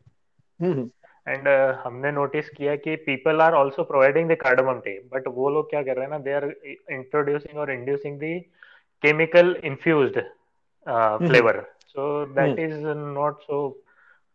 एंड 1.27 1.47
हमने 1.85 2.11
नोटिस 2.11 2.49
किया 2.49 2.75
कि 2.75 2.95
people 3.05 3.41
are 3.41 3.53
also 3.53 3.83
providing 3.83 4.29
the 4.29 4.35
cardamom 4.41 4.79
tea 4.79 4.99
but 5.13 5.27
वो 5.35 5.49
लोग 5.49 5.69
क्या 5.69 5.83
कर 5.83 5.95
रहे 5.95 6.05
हैं 6.05 6.11
ना 6.11 6.19
दे 6.19 6.33
आर 6.33 6.53
इंट्रोड्यूसिंग 6.91 7.57
और 7.59 7.71
inducing 7.71 8.19
the 8.19 8.39
chemical 9.03 9.55
infused 9.63 10.19
flavour 11.27 11.65
so 11.87 12.25
that 12.35 12.59
is 12.59 12.87
not 12.87 13.41
so 13.41 13.59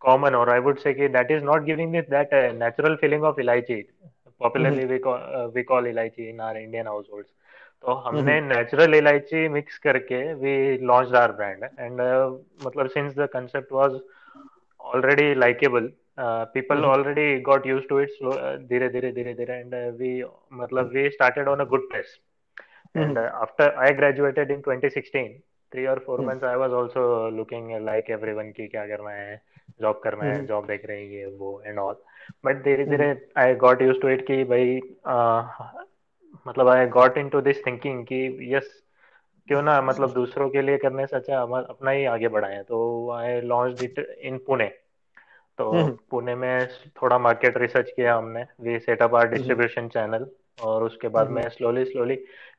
common 0.07 0.35
or 0.41 0.47
i 0.55 0.59
would 0.67 0.81
say 0.85 0.95
ki 1.01 1.09
that 1.19 1.31
is 1.37 1.43
not 1.51 1.69
giving 1.71 1.95
it 2.01 2.11
that 2.17 2.35
uh, 2.41 2.53
natural 2.65 2.97
feeling 3.05 3.25
of 3.31 3.45
elaichi 3.45 3.79
popularly 4.45 4.83
mm-hmm. 4.83 4.93
we 4.93 4.99
call 5.07 5.21
uh, 5.39 5.49
we 5.57 5.65
call 5.71 5.91
elaichi 5.93 6.29
in 6.33 6.45
our 6.49 6.57
indian 6.67 6.93
households 6.95 7.31
तो 7.85 7.95
हमने 8.03 8.35
natural 8.41 8.95
इलायची 8.95 9.49
mix 9.55 9.79
करके 9.85 10.19
we 10.43 10.53
launch 10.87 11.15
our 11.15 11.33
brand 11.37 11.65
and 11.65 12.01
मतलब 12.67 12.89
since 12.89 13.15
the 13.17 13.27
concept 13.33 13.73
was 13.73 13.99
already 14.93 15.35
likeable 15.35 15.91
uh, 16.19 16.47
people 16.47 16.77
mm-hmm. 16.77 16.91
already 16.91 17.41
got 17.41 17.65
used 17.65 17.89
to 17.89 17.99
it 17.99 18.11
slow 18.19 18.33
uh, 18.33 18.57
धीरे 18.69 18.89
धीरे 18.89 19.13
धीरे 19.13 19.35
धीरे 19.35 19.63
and 19.63 19.75
uh, 19.75 19.93
we 20.01 20.25
मतलब 20.61 20.93
we 20.93 21.11
started 21.11 21.49
on 21.49 21.61
a 21.61 21.67
good 21.67 21.89
pace 21.93 22.19
mm-hmm. 22.59 23.03
and 23.03 23.19
uh, 23.19 23.31
after 23.41 23.73
I 23.79 23.93
graduated 23.93 24.51
in 24.51 24.63
2016 24.63 25.43
three 25.73 25.87
or 25.87 25.99
4 26.01 26.19
mm-hmm. 26.19 26.27
months 26.27 26.45
I 26.45 26.57
was 26.57 26.73
also 26.73 27.31
looking 27.31 27.71
like 27.85 28.11
everyone 28.11 28.53
की 28.59 28.67
क्या 28.69 28.87
करना 28.87 29.11
है 29.11 29.41
job 29.81 30.01
करना 30.05 30.25
है 30.25 30.45
जॉब 30.47 30.67
देख 30.67 30.87
रहे 30.87 31.01
हैं 31.01 31.11
ये 31.11 31.27
वो 31.27 31.63
एंड 31.67 31.79
ऑल 31.79 31.97
बट 32.45 32.63
धीरे 32.65 32.85
धीरे 32.85 33.15
I 33.37 33.55
got 33.55 33.83
used 33.83 34.01
to 34.01 34.09
it 34.09 34.27
कि 34.27 34.45
भाई 34.45 34.81
मतलब 36.47 36.69
I 36.69 36.87
got 36.87 37.19
into 37.29 37.41
this 37.41 37.67
thinking 37.67 38.05
कि 38.07 38.55
यस 38.55 38.71
क्यों 39.49 39.63
ना 39.63 39.81
मतलब 39.83 40.13
दूसरों 40.13 40.49
के 40.51 40.63
लिए 40.63 40.79
करने 40.79 41.07
से 41.07 41.17
अच्छा 41.17 41.41
अपना 41.43 41.91
ही 41.91 42.05
आगे 42.05 42.29
बढ़ाए. 42.29 42.63
तो 42.63 43.11
I 43.11 43.41
launch 43.41 43.83
it 43.83 43.99
in 43.99 44.39
Pune 44.39 44.67
तो 45.59 45.71
हम्म। 45.71 45.97
पुणे 46.11 46.35
में 46.35 46.69
थोड़ा 47.03 47.19
मार्केट 47.19 47.57
रिसर्च 47.59 47.91
किया 47.91 48.15
हमने. 48.15 48.45
We 48.61 48.79
set 48.79 49.03
up 49.03 49.15
our 49.15 49.29
distribution 49.29 49.89
channel 49.89 50.27
और 50.63 50.83
उसके 50.83 51.09
बाद 51.09 51.27
हम्म। 51.27 51.35
में 51.37 51.49
slowly 51.49 51.85
slowly 51.85 52.15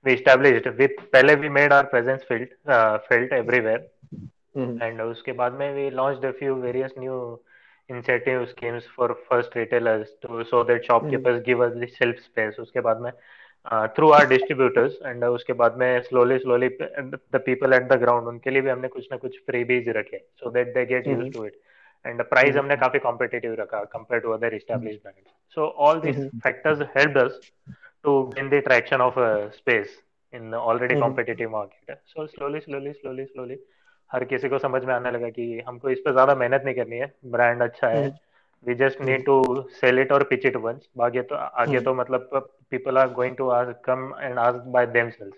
we 0.05 0.15
established 0.17 0.67
with 0.67 0.99
पहले 1.13 1.35
we 1.35 1.49
made 1.49 1.73
our 1.73 1.83
presence 1.85 2.25
field 2.29 2.49
field 3.07 3.33
everywhere 3.33 3.89
Mm-hmm. 4.55 4.81
And 4.83 5.01
उसके 5.01 5.31
बाद 5.33 5.53
में 5.53 5.73
we 5.75 5.89
launch 5.91 6.19
the 6.21 6.31
few 6.39 6.55
various 6.55 6.93
new 6.99 7.15
incentive 7.89 8.45
schemes 8.45 8.87
for 8.97 9.13
first 9.29 9.57
retailers 9.57 10.15
to 10.21 10.43
so 10.43 10.63
that 10.63 10.85
shopkeepers 10.87 11.41
give 11.45 11.65
us 11.65 11.73
the 11.73 11.87
shelf 11.91 12.19
space 12.19 12.59
उसके 12.59 12.81
बाद 12.81 13.01
में 13.01 13.11
through 13.95 14.09
are 14.11 14.27
distributors 14.27 14.99
and 15.05 15.23
उसके 15.25 15.53
बाद 15.53 15.77
में 15.77 16.01
slowly 16.01 16.37
slowly 16.39 16.69
the 16.69 17.41
people 17.45 17.73
at 17.73 17.83
the 17.83 17.99
ground 17.99 18.27
उनके 18.27 18.49
लिए 18.49 18.61
भी 18.61 18.69
हमने 18.69 18.87
कुछ 18.87 19.07
ना 19.11 19.17
कुछ 19.17 19.31
फ्री 19.31 19.63
फ्रीबीज 19.63 19.89
रखे 19.97 20.17
so 20.39 20.49
that 20.51 20.73
they 20.73 20.85
get 20.85 21.07
used 21.07 21.31
to 21.33 21.45
it 21.45 21.59
and 22.05 22.23
price 22.25 22.55
हमने 22.55 22.75
काफ़ी 22.77 22.99
कॉम्पिटेटिव 22.99 23.53
रखा 23.59 23.83
compare 23.93 24.21
to 24.21 24.31
other 24.31 24.53
establish 24.53 24.99
brand 25.03 25.27
so 25.57 25.67
all 25.87 25.99
this 26.01 26.17
factors 26.43 26.81
help 26.97 27.17
us 27.17 27.39
to 28.03 28.21
gain 28.35 28.49
the 28.49 28.63
attraction 28.63 29.01
of 29.01 29.19
space 29.53 30.01
in 30.33 30.53
already 30.55 30.99
competitive 30.99 31.49
market 31.49 31.97
so 32.05 32.25
slowly 32.27 32.59
slowly 32.59 32.93
slowly 32.93 33.25
slowly 33.25 33.55
हर 34.13 34.23
किसी 34.25 34.49
को 34.49 34.59
समझ 34.59 34.83
में 34.85 34.93
आने 34.93 35.11
लगा 35.11 35.29
कि 35.29 35.59
हमको 35.67 35.89
इस 35.89 35.99
पर 35.99 36.11
ज़्यादा 36.11 36.35
मेहनत 36.35 36.61
नहीं 36.65 36.75
करनी 36.75 36.97
है। 36.97 37.13
ब्रांड 37.27 37.61
अच्छा 37.61 37.87
है। 37.89 38.07
We 38.65 38.73
just 38.75 39.01
need 39.01 39.25
to 39.25 39.43
sell 39.71 39.99
it 39.99 40.11
और 40.11 40.23
पिच 40.23 40.45
इट 40.45 40.55
वंस 40.55 40.87
आगे 41.01 41.21
तो 41.21 41.35
आगे 41.35 41.79
तो 41.81 41.93
मतलब 41.93 42.29
people 42.71 42.97
are 42.97 43.09
going 43.13 43.35
to 43.37 43.49
come 43.85 44.13
and 44.19 44.39
ask 44.39 44.63
by 44.67 44.85
themselves 44.87 45.37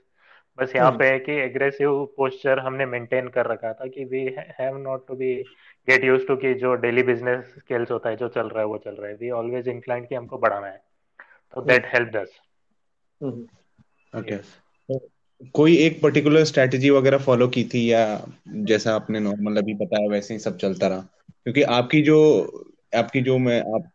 बस 0.58 0.76
यहाँ 0.76 0.92
पे 0.92 1.06
है 1.06 1.20
कि 1.20 1.32
एग्रेसिव 1.34 2.04
पोस्चर 2.18 2.60
हमने 2.60 2.86
मेंटेन 2.86 3.28
कर 3.28 3.48
रखा 3.48 3.72
था 3.74 3.88
कि 3.88 4.04
we 4.06 4.24
have 4.60 4.78
not 4.78 5.08
to 5.08 5.16
be 5.16 5.34
get 5.88 6.04
used 6.04 6.26
to 6.28 6.36
कि 6.36 6.54
जो 6.54 6.74
डेली 6.76 7.04
बिज़नेस 7.04 7.54
स्किल्स 7.58 7.92
होता 7.92 8.10
है 8.10 8.16
जो 8.16 8.28
चल 8.30 8.48
रहा 8.50 8.60
है 8.60 8.66
वो 8.66 8.78
चल 8.78 8.96
रहा 8.96 9.10
है। 9.10 9.16
वी 9.16 9.30
ऑलवेज 9.32 9.68
इंक्लाइंड 9.68 10.08
कि 10.08 10.16
हमको 10.16 10.38
बढ़ाना 10.38 10.68
है। 10.68 10.82
तो 11.54 11.62
दैट 11.62 11.86
हेल्प 11.86 12.16
अस 12.18 12.40
ओके 14.14 14.36
कोई 15.54 15.76
एक 15.78 16.02
पर्टिकुलर 16.02 16.44
स्ट्रेटजी 16.44 16.90
वगैरह 16.90 17.18
फॉलो 17.18 17.48
की 17.48 17.64
थी 17.64 17.92
या 17.92 18.26
जैसा 18.48 18.96
आपने 18.96 19.20
नॉर्मल 19.20 19.58
अभी 19.58 19.74
बताया 19.74 20.10
वैसे 20.10 20.34
ही 20.34 20.40
सब 20.40 20.58
चलता 20.58 20.88
रहा 20.88 21.00
क्योंकि 21.44 21.62
आपकी 21.62 22.02
जो 22.02 22.20
आपकी 22.96 23.22
जो 23.22 23.38
मैं 23.38 23.60
आप 23.76 23.92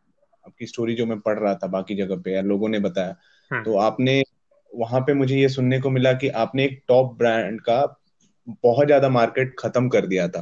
आपकी 0.47 0.67
स्टोरी 0.67 0.95
जो 0.95 1.07
मैं 1.07 1.21
पढ़ 1.21 1.39
रहा 1.39 1.55
था 1.55 1.67
बाकी 1.67 1.95
जगह 1.95 2.17
पे 2.17 2.33
या 2.33 2.43
लोगों 2.43 2.69
ने 2.69 2.79
बताया 2.79 3.17
hmm. 3.51 3.65
तो 3.65 3.77
आपने 3.77 4.23
वहाँ 4.75 5.01
पे 5.01 5.15
मुझे 5.15 5.37
ये 5.37 5.49
सुनने 5.49 5.81
को 5.81 5.91
मिला 5.91 6.13
कि 6.13 6.29
आपने 6.29 6.65
एक 6.65 6.83
टॉप 6.89 7.19
ब्रांड 7.19 7.61
का 7.61 7.97
बहुत 8.49 8.87
ज़्यादा 8.87 9.09
मार्केट 9.09 9.55
खत्म 9.59 9.89
कर 9.89 10.07
दिया 10.07 10.29
था. 10.29 10.41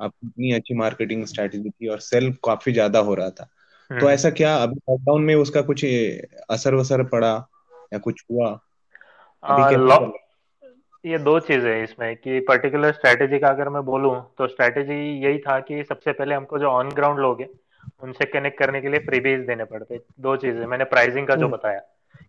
आपकी 0.00 0.26
इतनी 0.26 0.52
अच्छी 0.52 0.74
मार्केटिंग 0.74 1.24
स्ट्रेटेजी 1.24 1.70
थी 1.70 1.88
और 1.88 2.00
सेल 2.00 2.32
काफ़ी 2.44 2.72
ज़्यादा 2.72 2.98
हो 2.98 3.14
रहा 3.14 3.30
था 3.30 3.44
तो 3.44 3.94
हम्म। 3.94 4.08
ऐसा 4.08 4.30
क्या 4.30 4.56
अभी 4.56 4.74
लॉकडाउन 4.74 5.22
में 5.22 5.34
उसका 5.34 5.62
कुछ 5.62 5.84
असर 6.50 6.74
वसर 6.74 7.02
पड़ा 7.02 7.48
या 7.92 7.98
कुछ 7.98 8.24
हुआ 8.32 8.60
ये 11.06 11.18
दो 11.18 11.40
चीज़ें 11.40 11.70
है 11.70 11.82
इसमें 11.82 12.16
कि 12.16 12.40
पर्टिकुलर 12.40 12.92
स्ट्रेटेजी 12.92 13.38
का 13.38 13.48
अगर 13.48 13.68
मैं 13.68 13.82
बोलूँ 13.82 14.34
तो 14.38 14.46
स्ट्रेटेजी 14.46 15.24
यही 15.24 15.38
था 15.38 15.60
कि 15.60 15.84
सबसे 15.84 16.12
पहले 16.12 16.34
हमको 16.34 16.58
जो 16.58 16.66
ऑन 16.66 16.88
ग्राउंड 16.88 17.18
लोग 17.18 17.40
हैं 17.40 17.48
उनसे 18.02 18.24
कनेक्ट 18.24 18.58
करने 18.58 18.80
के 18.80 18.88
लिए 18.88 19.00
फ्रीबीज 19.00 19.40
देने 19.40 19.64
पड़ते 19.64 20.00
दो 20.20 20.36
चीज़ें। 20.36 20.66
मैंने 20.66 20.84
प्राइसिंग 20.84 21.26
का 21.26 21.34
जो 21.34 21.46
हम्म। 21.46 21.56
बताया 21.56 21.80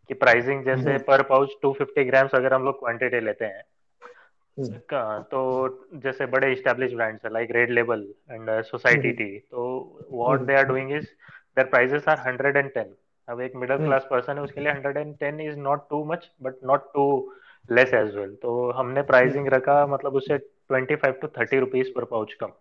कि 0.07 0.13
प्राइसिंग 0.13 0.63
जैसे 0.63 0.97
पर 0.97 1.21
पाउच 1.21 1.49
250 1.65 2.05
ग्राम्स 2.05 2.35
अगर 2.35 2.53
हम 2.53 2.63
लोग 2.63 2.79
क्वांटिटी 2.79 3.19
लेते 3.19 3.45
हैं। 3.45 3.63
हम्म। 4.57 5.21
तो 5.21 5.89
जैसे 5.93 6.25
बड़े 6.25 6.55
स्टैब्लिश 6.55 6.93
ब्रांड्स 6.93 7.25
है 7.25 7.33
like 7.33 7.51
red 7.51 7.69
label 7.69 8.07
and 8.31 8.61
society 8.61 9.11
tea 9.11 9.39
तो 9.39 9.63
what 10.11 10.39
they 10.39 10.55
are 10.55 10.63
doing 10.63 10.91
is 10.91 11.05
their 11.55 11.67
prices 11.67 12.07
are 12.07 12.17
110 12.17 12.85
अब 13.31 13.41
एक 13.41 13.55
मिडिल 13.55 13.77
क्लास 13.77 14.07
पर्सन 14.11 14.37
है 14.37 14.41
उसके 14.41 14.61
लिए 14.61 14.73
110 14.73 15.39
is 15.39 15.57
not 15.57 15.89
too 15.89 16.05
much 16.05 16.31
but 16.41 16.53
not 16.63 16.93
too 16.93 17.33
less 17.71 17.93
as 17.93 18.15
well 18.15 18.35
तो 18.35 18.71
हमने 18.71 19.01
प्राइसिंग 19.01 19.45
hmm. 19.45 19.53
रखा 19.53 19.87
मतलब 19.87 20.15
उससे 20.15 20.37
25 20.73 21.21
टू 21.21 21.27
30 21.39 21.53
रुपीस 21.53 21.89
पर 21.95 22.03
पाउच 22.03 22.33
कम। 22.33 22.51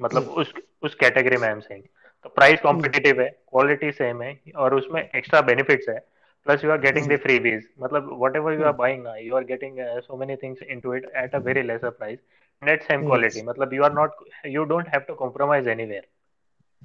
मतलब 0.00 0.22
hmm. 0.22 0.32
उस 0.32 0.54
उस 0.82 0.94
कैटेगरी 0.94 1.36
में 1.36 1.48
आई 1.48 1.80
तो 2.22 2.28
प्राइस 2.28 2.60
कॉम्पिटिटिव 2.60 3.12
hmm. 3.12 3.22
है 3.22 3.30
क्वालिटी 3.30 3.92
सेम 3.92 4.22
है 4.22 4.40
और 4.56 4.74
उसमें 4.74 5.10
एक्स्ट्रा 5.14 5.40
बेनिफिट्स 5.40 5.88
है। 5.88 5.98
Plus 6.44 6.64
you 6.64 6.70
are 6.70 6.78
getting 6.78 7.06
the 7.06 7.16
freebies 7.38 7.68
मतलब 7.80 8.18
whatever 8.36 8.52
you 8.52 8.64
are 8.64 8.72
buying 8.72 9.06
you 9.20 9.36
are 9.36 9.44
getting 9.44 9.76
so 9.80 10.16
many 10.16 10.36
things 10.36 10.62
into 10.80 10.94
it 10.94 11.10
at 11.16 11.34
a 11.34 11.38
very 11.38 11.62
lesser 11.62 11.90
price 11.90 12.18
net 12.64 12.82
same 12.82 13.06
quality 13.06 13.42
मतलब 13.42 13.74
you 13.74 13.82
are 13.82 13.92
not 13.92 14.10
you 14.46 14.64
don't 14.64 14.88
have 14.88 15.00
to 15.00 15.14
compromise 15.14 15.68
anywhere 15.84 16.06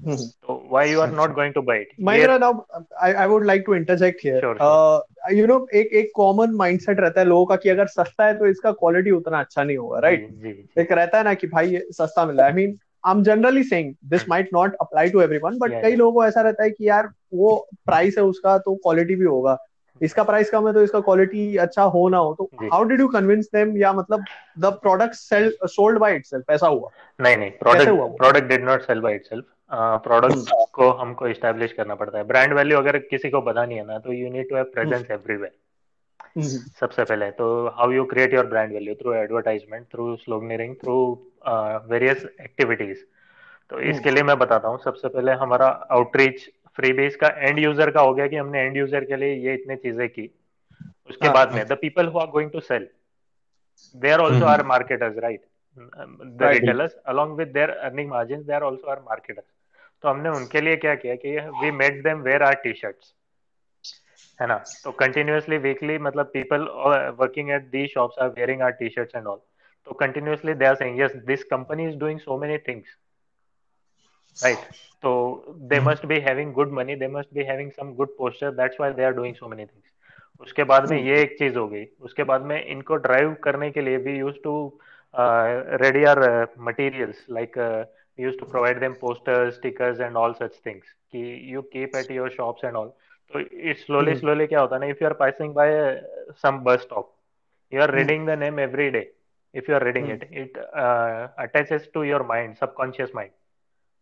anywhere 0.04 0.18
so 0.18 0.56
why 0.70 0.84
you 0.86 1.02
are 1.02 1.12
not 1.12 1.36
going 1.36 1.54
to 1.54 1.62
buy 1.62 1.76
it? 1.78 1.88
Mahindra, 2.00 2.40
now 2.40 2.66
I, 3.02 3.14
I 3.14 3.28
would 3.28 3.46
like 3.46 3.66
to 3.66 3.74
interject 3.74 4.22
here. 4.22 4.40
Sure, 4.40 4.56
sure. 4.58 4.62
Uh, 4.62 5.00
you 5.32 5.48
know 5.48 5.60
एक 5.74 5.94
एक 5.94 6.12
common 6.16 6.56
mindset 6.56 7.00
रहता 7.00 7.22
है 7.22 7.28
लोगों 7.28 7.46
का 7.46 7.56
कि 7.56 7.70
अगर 7.70 7.88
सस्ता 7.88 8.26
है 8.26 8.38
तो 8.38 8.48
इसका 8.48 8.72
क्वालिटी 8.72 9.12
उतना 9.12 9.40
अच्छा 9.40 9.64
नहीं 9.64 9.78
होगा 9.78 10.00
राइट 10.00 10.78
एक 10.80 10.92
रहता 10.92 11.18
है 11.18 11.24
ना 11.24 11.34
कि 11.34 11.48
भाई 11.48 11.70
ये 11.70 11.86
सस्ता 11.92 12.26
मिल 12.26 12.38
रहा 12.38 12.46
है। 12.48 12.52
I 12.52 12.56
mean 12.56 12.78
I 13.08 13.14
am 13.14 13.24
generally 13.24 13.64
saying 13.64 13.94
this 14.10 14.28
might 14.30 14.50
not 14.54 14.76
apply 14.82 15.10
to 15.10 15.22
everyone 15.22 15.58
but 15.60 15.82
कई 15.82 15.96
लोगों 15.96 16.14
को 16.14 16.26
ऐसा 16.26 16.42
रहता 16.42 16.64
है 16.64 16.70
कि 16.72 16.88
यार 16.90 17.10
वो 17.34 17.56
प्राइस 17.86 18.18
है 18.18 18.24
उसका 18.24 18.58
तो 18.58 18.76
क्वालिटी 18.76 19.16
भी 19.16 19.26
होगा। 19.26 19.58
इसका 20.02 20.24
प्राइस 20.24 20.50
कम 20.50 20.68
है 20.68 20.74
तो 20.74 20.82
इसका 20.84 21.00
क्वालिटी 21.00 21.56
अच्छा 21.66 21.84
हो 21.92 22.08
ना 22.10 22.18
हो 22.18 22.34
तो 22.40 22.50
how 22.72 22.84
did 22.84 23.00
you 23.00 23.08
convince 23.08 23.46
them 23.56 23.78
या 23.78 23.92
मतलब 23.94 24.24
the 24.60 24.72
product 24.82 25.14
sell 25.16 25.52
sold 25.64 26.00
by 26.00 26.16
itself 26.16 26.52
ऐसा 26.52 26.68
हुआ? 26.68 26.90
नहीं 27.22 27.38
नहीं 27.38 27.52
product 27.62 28.18
product 28.18 28.48
did 28.50 28.66
not 28.66 28.82
sell 28.82 29.00
by 29.02 29.16
itself 29.16 29.46
product 29.72 30.52
को 30.74 30.90
हमको 30.94 31.28
एस्टैब्लिश 31.28 31.74
करना 31.74 31.96
पड़ता 31.96 32.18
है। 32.18 32.24
ब्रांड 32.24 32.54
वैल्यू 32.54 32.78
अगर 32.78 32.98
किसी 33.00 33.30
को 33.30 33.42
पता 33.42 33.66
नहीं 33.66 33.78
है 33.78 33.86
ना 33.86 33.98
तो 34.00 34.14
you 34.14 34.30
need 34.32 34.50
to 34.50 34.56
have 34.56 34.66
presence 34.74 35.12
everywhere 35.12 35.52
सबसे 36.80 37.04
पहले 37.04 37.30
तो 37.32 37.46
how 37.76 37.92
you 37.92 38.04
create 38.06 38.34
your 38.34 38.46
brand 38.46 38.74
value 38.74 38.96
through 38.96 39.14
advertisement 39.14 39.86
through 39.92 40.16
sloganeering 40.16 40.76
through 40.76 40.98
various 41.90 42.26
activities 42.42 43.04
तो 43.72 43.76
hmm. 43.76 43.86
इसके 43.86 44.12
लिए 44.12 44.24
मैं 44.24 44.38
बताता 44.40 44.68
हूँ 44.68 44.80
सबसे 44.80 45.08
पहले 45.08 45.32
हमारा 45.34 45.68
आउटरीच 45.92 46.50
फ्री 46.76 46.92
बेस 46.94 47.16
का 47.16 47.28
एंड 47.28 47.60
यूज़र 47.60 47.92
का 47.92 48.02
हो 48.02 48.14
गया 48.14 48.28
कि 48.28 48.36
हमने 48.36 48.62
एंड 48.62 48.78
यूज़र 48.78 49.04
के 49.06 49.16
लिए 49.16 49.36
ये 49.46 49.54
इतनी 49.54 49.76
चीज़ें 49.76 50.08
की। 50.10 50.30
उसके 51.10 51.28
हाँ, 51.28 51.34
बाद 51.34 51.54
में 51.54 51.66
the 51.68 51.78
people 51.82 52.08
who 52.08 52.20
are 52.20 52.28
going 52.28 52.52
to 52.52 52.60
sell 52.62 52.88
they 53.96 54.12
are 54.12 54.20
also 54.20 54.46
our 54.46 54.64
marketers 54.66 55.18
right 55.18 55.42
the 55.78 56.38
retailers 56.42 56.94
along 56.94 57.36
with 57.36 57.48
their 57.48 57.70
earning 57.70 58.10
margin 58.10 58.44
they 58.44 58.54
are 58.54 58.62
also 58.62 58.88
our 58.88 59.00
marketers 59.00 59.46
तो 60.02 60.10
हमने 60.10 60.30
उनके 60.30 60.62
लिए 60.62 60.76
क्या 60.76 60.96
किया 60.96 61.16
कि 61.16 61.38
we 61.38 61.72
made 61.72 62.04
them 62.04 62.20
wear 62.20 62.44
our 62.44 62.54
T 62.54 62.74
shirts 62.74 63.14
है 64.42 64.48
ना? 64.48 64.64
तो 64.84 64.92
कंटिन्यूसली 64.92 65.58
वीकली 65.58 65.98
मतलब 65.98 66.26
people 66.26 66.62
working 67.20 67.50
at 67.50 67.62
the 67.62 67.88
shops 67.88 68.20
are 68.20 68.30
wearing 68.30 68.62
our 68.62 68.72
T 68.72 68.90
shirts 68.90 69.16
and 69.16 69.28
all 69.28 69.40
तो 69.86 69.94
continuously 69.94 70.54
they 70.54 70.66
are 70.66 70.76
saying 70.76 71.00
yes 71.00 71.16
this 71.16 71.44
company 71.44 71.88
is 71.88 71.96
doing 71.96 72.20
so 72.20 72.38
many 72.38 72.58
things 72.58 72.88
right 74.44 74.58
so 75.06 75.12
they 75.72 75.80
hmm. 75.80 75.88
must 75.90 76.06
be 76.12 76.18
having 76.28 76.54
good 76.58 76.72
money 76.78 76.96
they 76.96 77.10
must 77.16 77.34
be 77.38 77.44
having 77.52 77.68
some 77.80 77.90
good 77.96 78.12
posture 78.22 78.52
that's 78.52 78.80
why 78.80 78.90
they 78.94 79.06
are 79.10 79.16
doing 79.18 79.36
so 79.36 79.46
many 79.46 79.66
things. 79.66 79.84
उसके 80.40 80.64
बाद 80.64 80.92
में 80.92 80.98
hmm. 80.98 81.08
ये 81.08 81.22
एक 81.22 81.40
चीज़ 81.40 81.58
हो 81.58 81.68
गई। 81.68 81.86
उसके 82.02 82.24
बाद 82.24 82.42
में 82.42 82.66
इनको 82.66 82.96
ड्राइव 82.96 83.34
करने 83.34 83.72
के 83.72 83.82
लिए 83.82 83.98
भी 83.98 84.18
used 84.18 84.36
to 84.44 84.80
Ready 85.85 86.05
are 86.13 86.21
materials 86.69 87.25
like 87.39 87.59
use 88.19 88.39
to 88.41 88.47
provide 88.47 88.81
them 88.81 88.93
posters 89.01 89.55
stickers 89.55 90.01
and 90.01 90.17
all 90.17 90.33
such 90.43 90.61
things 90.67 90.93
कि 91.13 91.23
you 91.55 91.63
keep 91.77 91.97
at 91.97 92.11
your 92.11 92.31
shops 92.31 92.65
and 92.65 92.77
all 92.77 92.93
तो 93.33 93.41
इट 93.41 93.79
स्लोली 93.79 94.15
स्लोली 94.17 94.47
क्या 94.47 94.61
होता 94.61 94.77
है 94.77 94.81
ना 94.81 94.87
if 94.91 95.03
you 95.03 95.09
are 95.09 95.15
passing 95.23 95.55
by 95.55 95.73
some 96.43 96.59
bus 96.65 96.83
stop 96.83 97.13
you 97.73 97.83
are 97.83 97.95
reading 97.95 98.27
the 98.29 98.39
name 98.39 98.61
every 98.61 98.91
day 98.91 99.11
if 99.55 99.69
you 99.69 99.75
are 99.75 99.85
reading 99.85 100.05
mm. 100.07 100.13
it 100.15 100.21
it 100.41 100.59
uh, 100.81 101.29
attaches 101.45 101.87
to 101.95 102.03
your 102.05 102.19
mind 102.27 102.59
subconscious 102.59 103.13
mind 103.13 103.33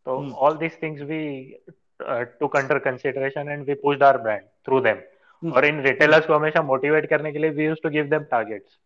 So 0.07 0.21
mm. 0.21 0.35
all 0.35 0.55
these 0.55 0.75
things 0.75 1.03
we 1.03 1.57
uh, 2.01 2.25
took 2.41 2.55
under 2.55 2.81
consideration 2.81 3.49
and 3.49 3.67
we 3.67 3.75
pushed 3.75 4.03
our 4.03 4.19
brand 4.19 4.45
through 4.65 4.83
them. 4.83 5.01
Mm. 5.43 5.53
और 5.53 5.65
इन 5.65 5.81
retailers 5.83 6.27
को 6.27 6.35
हमेशा 6.35 6.61
motivate 6.63 7.09
करने 7.09 7.31
के 7.33 7.39
लिए 7.39 7.51
we 7.57 7.65
use 7.65 7.83
to 7.83 7.91
give 7.91 8.05
them 8.11 8.23
targets 8.31 8.79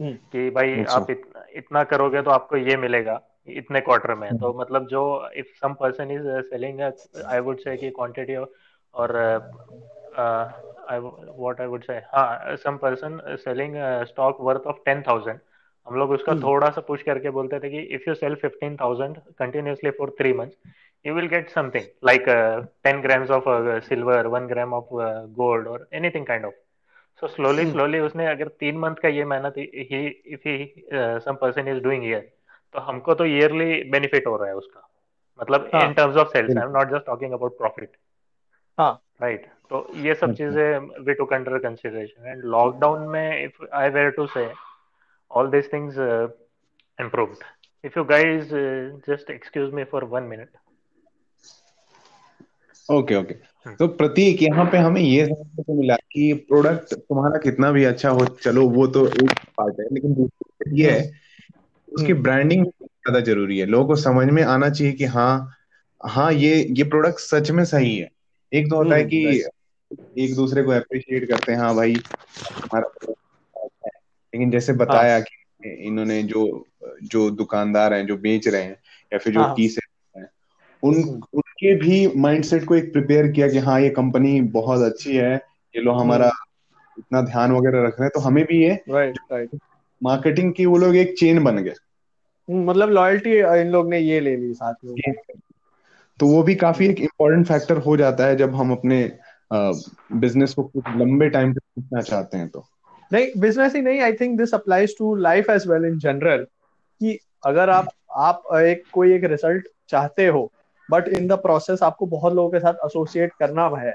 कि 0.00 0.50
भाई 0.50 0.80
अच्छा। 0.80 0.96
आप 0.96 1.10
इत, 1.10 1.22
इतना 1.54 1.82
करोगे 1.84 2.22
तो 2.22 2.30
आपको 2.30 2.56
ये 2.56 2.76
मिलेगा 2.76 3.20
इतने 3.48 3.80
क्वार्टर 3.80 4.14
में 4.14 4.30
तो 4.38 4.46
hmm. 4.46 4.60
मतलब 4.60 4.86
जो 4.86 5.30
if 5.36 5.46
some 5.60 5.74
person 5.74 6.10
is 6.10 6.26
selling 6.48 6.80
I 7.26 7.40
would 7.40 7.58
say 7.58 7.76
कि 7.76 7.90
क्वांटिटी 7.90 8.36
और 8.36 9.16
I 10.90 10.98
what 10.98 11.60
I 11.60 11.66
would 11.66 11.84
say 11.84 11.96
हाँ 12.14 12.56
some 12.56 12.76
person 12.76 13.20
selling 13.44 13.74
stock 14.08 14.40
worth 14.40 14.66
of 14.66 14.76
ten 14.84 15.02
thousand 15.08 15.38
हम 15.86 15.94
लोग 15.94 16.10
उसका 16.10 16.32
hmm. 16.32 16.42
थोड़ा 16.42 16.70
सा 16.70 16.80
पुश 16.80 17.02
करके 17.02 17.30
बोलते 17.30 17.60
थे 17.60 17.70
कि 17.70 17.80
if 17.94 18.08
you 18.08 18.14
sell 18.14 18.34
fifteen 18.34 18.76
thousand 18.76 19.16
continuously 19.38 19.90
for 19.90 20.10
three 20.20 20.32
months 20.32 20.56
you 21.04 21.14
will 21.14 21.28
get 21.28 21.50
something 21.50 21.86
like 22.02 22.28
uh, 22.28 22.62
10 22.84 23.00
grams 23.02 23.30
of 23.30 23.46
uh, 23.46 23.80
silver 23.80 24.28
1 24.28 24.46
gram 24.48 24.72
of 24.74 24.84
uh, 24.92 25.26
gold 25.26 25.66
or 25.66 25.88
anything 25.92 26.24
kind 26.24 26.44
of 26.44 26.52
so 27.22 27.28
slowly 27.28 27.62
hmm. 27.62 27.74
slowly 27.74 28.00
उसने 28.00 28.26
अगर 28.26 28.48
तीन 28.60 28.78
month 28.78 28.96
का 29.02 29.08
ये 29.08 29.24
मेहनत 29.32 29.54
ही 29.56 30.06
if 30.06 30.48
he 30.48 30.84
some 31.24 31.34
person 31.40 31.68
is 31.68 31.82
doing 31.82 32.02
here 32.02 32.30
तो 32.74 32.80
हमको 32.80 33.14
तो 33.14 33.24
yearly 33.24 33.82
benefit 33.90 34.26
हो 34.26 34.36
रहा 34.36 34.48
है 34.48 34.54
उसका 34.54 34.88
मतलब 35.40 35.70
in 35.74 35.92
terms 35.94 36.16
of 36.16 36.28
sales 36.28 36.56
I 36.56 36.64
am 36.64 36.72
not 36.78 36.90
just 36.90 37.06
talking 37.06 37.32
about 37.32 37.58
profit 37.58 37.96
right 38.78 39.46
तो 39.70 39.86
ये 39.96 40.14
सब 40.14 40.30
अच्छा। 40.30 40.44
चीज़ें 40.44 41.04
we 41.04 41.14
took 41.14 41.32
under 41.32 41.58
consideration 41.58 42.26
and 42.28 42.44
lockdown 42.56 43.08
में 43.08 43.44
if 43.44 43.64
I 43.72 43.90
were 43.90 44.10
to 44.10 44.26
say 44.34 44.48
all 45.30 45.48
these 45.48 45.66
things 45.66 45.96
uh, 45.96 46.28
improved. 46.98 47.42
If 47.84 47.96
you 47.96 48.04
guys 48.04 48.52
uh, 48.52 48.90
just 49.06 49.30
excuse 49.30 49.72
me 49.72 49.84
for 49.84 50.04
one 50.04 50.28
minute. 50.28 50.50
Okay 52.88 53.14
okay. 53.14 53.34
तो 53.76 53.86
प्रतीक 53.88 54.42
यहाँ 54.42 54.64
पे 54.64 54.78
हमें 54.78 55.00
ये 55.00 55.24
समझने 55.26 55.62
को 55.62 55.74
मिला 55.74 55.96
कि 56.12 56.32
प्रोडक्ट 56.48 56.94
तुम्हारा 56.94 57.38
कितना 57.38 57.70
भी 57.72 57.84
अच्छा 57.84 58.10
हो 58.10 58.24
चलो 58.44 58.68
वो 58.68 58.86
तो 58.86 59.06
एक 59.06 59.32
पार्ट 59.58 59.80
है 59.80 59.86
लेकिन 59.92 60.14
दूसरी 60.14 60.80
ये 60.80 60.90
है 60.90 61.10
उसकी 61.92 62.12
ब्रांडिंग 62.12 62.60
हम्म। 62.60 62.86
ज़्यादा 62.86 63.20
ज़रूरी 63.20 63.58
है। 63.58 63.66
लोगों 63.66 63.86
को 63.86 63.96
समझ 63.96 64.26
में 64.28 64.42
आना 64.42 64.68
चाहिए 64.70 64.92
कि 64.92 65.04
हाँ 65.04 65.56
हाँ 66.00 66.32
ये 66.32 66.54
ये 66.70 66.84
प्रोडक्ट 66.84 67.18
सच 67.20 67.50
में 67.50 67.64
सही 67.64 67.96
है। 67.98 68.08
एक 68.52 68.70
तो 68.70 68.76
होता 68.76 68.94
है 68.94 69.00
हम्म, 69.00 69.10
कि 69.10 70.22
एक 70.24 70.34
दूसरे 70.34 70.62
को 70.62 70.70
अप्रिशिएट 70.72 71.28
करते 71.28 71.52
हैं 71.52 71.58
हाँ 71.58 71.74
भाई 71.74 71.94
हमारा 72.52 73.12
लेकिन 74.32 74.50
जैसे 74.50 74.72
बताया 74.72 75.12
हाँ. 75.12 75.22
कि 75.22 75.70
इन्होंने 75.86 76.22
जो 76.22 76.44
जो 77.04 77.30
दुकानदार 77.30 77.94
हैं 77.94 78.06
जो 78.06 78.16
बेच 78.16 78.48
रहे 78.48 78.62
हैं 78.62 78.76
या 79.12 79.18
फिर 79.18 79.32
जो 79.32 79.40
हाँ. 79.40 79.54
टी 79.56 79.68
से 79.68 79.80
हैं 80.16 80.28
उन 80.82 81.02
उनके 81.62 81.74
भी 81.76 82.20
माइंडसेट 82.20 82.64
को 82.64 82.74
एक 82.74 82.92
प्रिपेयर 82.92 83.26
किया 83.32 83.48
कि 83.48 83.58
हाँ 83.58 83.80
ये 83.80 83.88
कंपनी 83.90 84.40
बहुत 84.50 84.82
अच्छी 84.82 85.16
है 85.16 85.34
ये 85.74 85.82
लोग 85.82 86.00
हमारा 86.00 86.26
हम्म। 86.26 86.98
इतना 86.98 87.20
ध्यान 87.22 87.52
वगैरह 87.52 87.86
रख 87.86 88.00
रहे 88.00 88.04
हैं 88.04 88.10
तो 88.14 88.20
हमें 88.20 88.44
भी 88.44 88.62
ये 88.62 88.78
राइट 88.90 89.18
राइट 89.32 89.58
मार्केटिंग 90.02 90.52
की 90.52 90.66
वो 90.66 90.78
लोग 90.78 90.96
एक 90.96 91.14
चेन 91.18 91.42
बन 91.44 91.58
गए। 91.58 91.70
हम्म, 91.70 92.70
मतलब 92.70 92.90
लॉयल्टी 92.90 93.36
इन 93.60 93.68
लोग 93.68 93.88
ने 93.90 93.98
ये 93.98 94.20
ले 94.20 94.36
ली 94.36 94.52
साथ 94.54 94.74
में। 94.84 94.94
तो 96.20 96.26
वो 96.26 96.42
भी 96.42 96.54
काफ़ी 96.54 96.86
एक 96.88 97.00
इम्पोर्टेंट 97.00 97.46
फैक्टर 97.46 97.76
हो 97.76 97.96
जाता 97.96 98.26
है 98.26 98.36
जब 98.36 98.54
हम 98.54 98.72
अपने 98.72 99.00
बिज़नेस 99.52 100.54
को 100.54 100.62
कुछ 100.62 100.84
लंबे 100.96 101.28
टाइम 101.28 101.52
तक 101.52 101.60
सीखना 101.60 102.00
चाहते 102.00 102.38
हैं 102.38 102.48
तो। 102.48 102.64
नहीं 103.12 103.26
बिज़नेस 103.38 103.74
ही 103.74 103.82
नहीं 103.82 104.00
I 104.00 104.12
think 104.12 104.38
this 104.38 104.54
applies 104.54 104.96
to 104.98 105.14
life 105.14 105.50
as 105.50 105.66
well 105.66 105.84
in 105.84 105.98
general 105.98 106.46
कि 107.00 107.18
अगर 107.46 107.70
आप 107.70 107.88
आप 108.16 108.42
एक 108.54 108.82
कोई 108.92 109.14
एक 109.14 109.24
रिज़ल्ट 109.24 109.68
चाहते 109.88 110.26
हो 110.26 110.50
बट 110.90 111.08
इन 111.08 111.26
द 111.28 111.32
प्रोसेस 111.42 111.82
आपको 111.82 112.06
बहुत 112.08 112.32
लोगों 112.34 112.50
के 112.50 112.60
साथ 112.60 112.84
एसोसिएट 112.86 113.32
करना 113.38 113.68
है। 113.78 113.94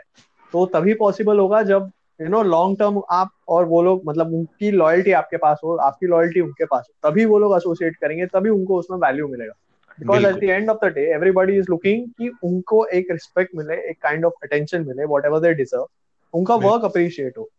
तो 0.53 0.65
तभी 0.73 0.93
पॉसिबल 0.93 1.39
होगा 1.39 1.61
जब 1.63 1.91
यू 2.21 2.27
नो 2.29 2.41
लॉन्ग 2.43 2.77
टर्म 2.79 3.01
आप 3.11 3.29
और 3.49 3.65
वो 3.65 3.81
लोग 3.81 4.01
मतलब 4.07 4.33
उनकी 4.33 4.71
लॉयल्टी 4.71 5.11
आपके 5.13 5.37
पास 5.37 5.59
हो 5.63 5.75
आपकी 5.83 6.07
लॉयल्टी 6.07 6.41
उनके 6.41 6.65
पास 6.65 6.87
हो 6.89 7.09
तभी 7.09 7.25
वो 7.25 7.39
लोग 7.39 7.55
एसोसिएट 7.55 7.95
करेंगे 8.01 8.25
तभी 8.25 8.49
उनको 8.49 8.77
उसमें 8.79 8.97
वैल्यू 8.97 9.27
मिलेगा। 9.27 9.53
Because 9.99 10.25
at 10.25 10.35
the 10.35 10.43
end 10.43 10.69
of 10.69 10.85
the 10.85 10.91
day 10.93 11.01
everybody 11.15 11.57
is 11.57 11.65
looking 11.69 12.07
कि 12.09 12.29
उनको 12.43 12.85
एक 12.93 13.11
रिस्पेक्ट 13.11 13.55
मिले 13.55 13.75
एक 13.89 13.97
काइंड 14.01 14.25
ऑफ़ 14.25 14.33
अटेंशन 14.43 14.85
मिले 14.87 15.05
वॉट 15.05 15.25
एवर 15.25 15.39
दे 15.39 15.53
डिजर्व 15.53 15.87
उनका 16.33 16.55
वर्क 16.63 16.85
अप्रिशिएट 16.85 17.37
हो। 17.37 17.49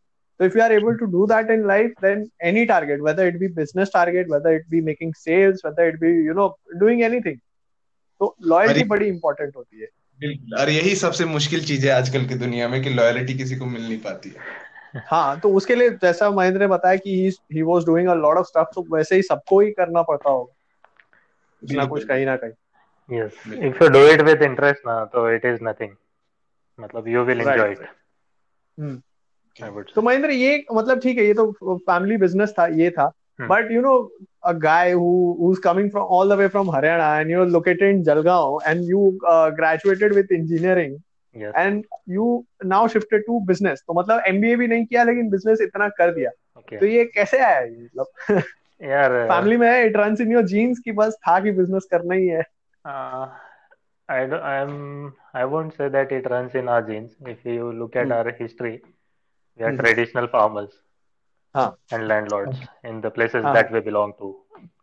तो 0.40 0.44
if 0.44 0.56
you 0.58 0.62
are 0.64 0.72
able 0.72 0.94
to 0.94 1.06
do 1.12 1.26
that 1.26 1.50
in 1.50 1.66
life 1.66 1.92
then 2.02 2.26
any 2.44 2.64
target 2.66 3.00
whether 3.02 3.26
it 3.26 3.38
be 3.38 3.48
business 3.54 3.90
target 3.94 4.30
whether 4.30 4.54
it 4.54 4.68
be 4.70 4.80
making 4.90 5.12
sales 5.14 5.62
whether 5.66 5.88
it 5.88 6.00
be 6.00 6.10
you 6.26 6.34
know 6.34 6.48
doing 6.80 7.02
anything 7.04 7.38
तो 8.20 8.36
loyalty 8.42 8.84
बड़ी 8.84 9.08
important 9.08 9.56
होती 9.56 9.80
है। 9.80 9.88
बिल्कुल 10.20 10.58
और 10.58 10.70
यही 10.70 10.94
सबसे 10.96 11.24
मुश्किल 11.24 11.64
चीज़ 11.64 11.86
है 11.86 11.92
आजकल 11.92 12.26
की 12.26 12.34
दुनिया 12.34 12.68
में 12.68 12.82
कि 12.82 12.90
लॉयल्टी 12.90 13.34
किसी 13.34 13.56
को 13.56 13.66
मिल 13.66 13.82
नहीं 13.82 13.98
पाती 13.98 14.28
है। 14.28 14.36
हाँ 14.96 15.40
तो 15.40 15.52
उसके 15.54 15.74
लिए 15.74 15.90
जैसा 15.90 16.30
महेंद्र 16.30 16.60
ने 16.60 16.66
बताया 16.66 16.96
कि 16.96 17.32
he 17.52 17.62
was 17.62 17.84
doing 17.84 18.08
a 18.08 18.14
lot 18.14 18.36
of 18.36 18.46
stuff 18.46 18.68
तो 18.74 18.96
वैसे 18.96 19.16
ही 19.16 19.22
सबको 19.22 19.60
ही 19.60 19.70
करना 19.70 20.02
पड़ता 20.02 20.30
होगा। 20.30 20.54
कुछ 21.60 21.74
ना 21.74 21.84
कुछ 21.84 22.04
कहीं 22.04 22.26
ना 22.26 22.36
कहीं। 22.36 23.18
Yes 23.18 23.32
if 23.46 23.82
you 23.82 23.88
do 23.88 24.06
it 24.08 24.20
with 24.20 24.42
interest 24.42 24.80
ना 24.86 25.04
तो 25.04 25.30
इट 25.30 25.44
इज़ 25.44 25.58
नथिंग 25.62 25.90
मतलब 26.80 27.08
यू 27.08 27.22
विल 27.22 27.40
एंजॉय 27.40 27.72
इट 27.72 27.88
तो 29.94 30.02
महेंद्र 30.02 30.30
ये 30.30 30.64
मतलब 30.72 31.00
ठीक 31.00 31.18
है 31.18 31.24
ये 31.24 31.34
तो 31.34 31.76
फैमिली 31.78 32.16
बिज़नेस 32.16 32.54
था 32.58 32.66
ये 32.66 32.90
था। 32.90 33.12
But 33.40 33.70
you 33.70 33.80
know 33.80 34.12
a 34.46 34.52
guy 34.64 34.92
who 34.92 35.10
who's 35.40 35.60
coming 35.66 35.90
from 35.94 36.14
all 36.16 36.32
the 36.32 36.38
way 36.40 36.48
from 36.48 36.72
Haryana 36.76 37.08
and 37.20 37.34
you're 37.34 37.48
located 37.56 37.88
in 37.88 38.02
Jalgaon 38.08 38.60
and 38.66 38.84
you 38.92 39.02
uh, 39.28 39.50
graduated 39.50 40.16
with 40.18 40.32
engineering 40.38 40.96
yes. 41.34 41.52
and 41.56 41.84
you 42.16 42.28
now 42.74 42.82
shifted 42.94 43.26
to 43.28 43.40
business 43.50 43.82
तो 43.86 43.94
मतलब 44.00 44.22
MBA 44.28 44.56
भी 44.58 44.68
नहीं 44.74 44.86
किया 44.86 45.04
लेकिन 45.04 45.30
business 45.30 45.60
इतना 45.62 45.88
कर 46.00 46.14
दिया 46.14 46.30
okay. 46.58 46.80
तो 46.80 46.86
ये 46.86 47.04
कैसे 47.14 47.38
आया 47.44 47.60
ये 47.60 47.82
मतलब 47.84 48.42
यार 48.90 49.18
फैमिली 49.32 49.56
में 49.56 49.84
it 49.84 49.96
runs 49.96 50.20
in 50.20 50.32
your 50.32 50.46
genes 50.54 50.78
की 50.84 50.92
बस 51.02 51.16
था 51.28 51.38
कि 51.40 51.50
बिज़नेस 51.60 51.88
करना 51.90 52.14
ही 52.14 52.26
है 52.28 52.42
uh, 52.84 53.26
I 54.08 54.24
don't, 54.26 54.42
I'm 54.42 55.14
I 55.34 55.44
won't 55.44 55.76
say 55.76 55.88
that 55.88 56.12
it 56.12 56.30
runs 56.30 56.54
in 56.54 56.68
our 56.68 56.82
genes. 56.82 57.14
If 57.26 57.44
you 57.44 57.72
look 57.72 57.96
at 57.96 58.06
hmm. 58.06 58.12
our 58.12 58.30
history, 58.30 58.82
we 59.58 59.64
are 59.64 59.72
hmm. 59.72 59.80
traditional 59.80 60.28
farmers 60.28 60.70
huh. 61.56 61.70
and 61.90 62.08
landlords 62.08 62.58
in 62.84 63.00
the 63.00 63.10
places 63.10 63.44
huh. 63.44 63.52
that 63.58 63.72
we 63.72 63.80
belong 63.80 64.14
to. 64.20 64.34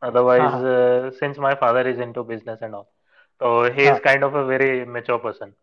Otherwise, 0.01 0.53
huh. 0.53 0.75
uh, 0.75 1.11
since 1.19 1.37
my 1.47 1.55
father 1.55 1.83
is 1.93 1.99
into 1.99 2.23
business 2.23 2.59
and 2.61 2.79
all, 2.79 2.87
so 3.41 3.51
he 3.71 3.83
is 3.83 3.99
kind 4.07 4.23
of 4.23 4.35
a 4.35 4.45
very 4.45 4.71
mature 4.85 5.19
person. 5.27 5.53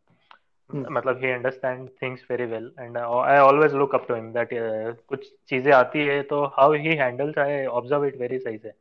Hmm. 0.70 0.84
मतलब 0.96 1.20
he 1.20 1.30
understands 1.32 1.90
things 2.00 2.20
very 2.28 2.46
well 2.46 2.66
and 2.82 2.96
I 2.96 3.38
always 3.38 3.72
look 3.72 3.94
up 3.94 4.06
to 4.08 4.14
him 4.14 4.26
that 4.34 4.52
uh, 4.52 4.92
कुछ 5.08 5.24
चीज़ें 5.48 5.72
आती 5.72 6.04
है 6.06 6.20
तो 6.32 6.42
how 6.58 6.66
he 6.84 6.92
handles 7.00 7.40
I 7.44 7.48
observe 7.78 8.04
it 8.08 8.18
very 8.20 8.38
सही 8.44 8.58
से 8.58 8.72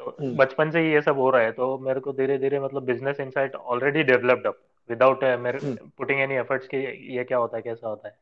तो 0.00 0.16
hmm. 0.18 0.34
बचपन 0.40 0.70
से 0.70 0.80
ही 0.80 0.92
ये 0.92 1.00
सब 1.02 1.18
हो 1.18 1.30
रहा 1.30 1.42
है 1.42 1.52
तो 1.52 1.78
मेरे 1.86 2.00
को 2.00 2.12
धीरे 2.12 2.38
धीरे 2.38 2.60
मतलब 2.60 2.84
business 2.84 3.20
insight 3.20 3.54
already 3.54 4.02
developed 4.12 4.46
up 4.46 4.58
without 4.90 5.24
मेरे 5.46 5.58
पुटिंग 5.98 6.20
एनी 6.20 6.34
एफर्ट्स 6.44 6.66
कि 6.74 6.76
ये 7.16 7.24
क्या 7.24 7.38
होता 7.38 7.56
है 7.56 7.62
कैसा 7.62 7.88
होता 7.88 8.08
है 8.08 8.16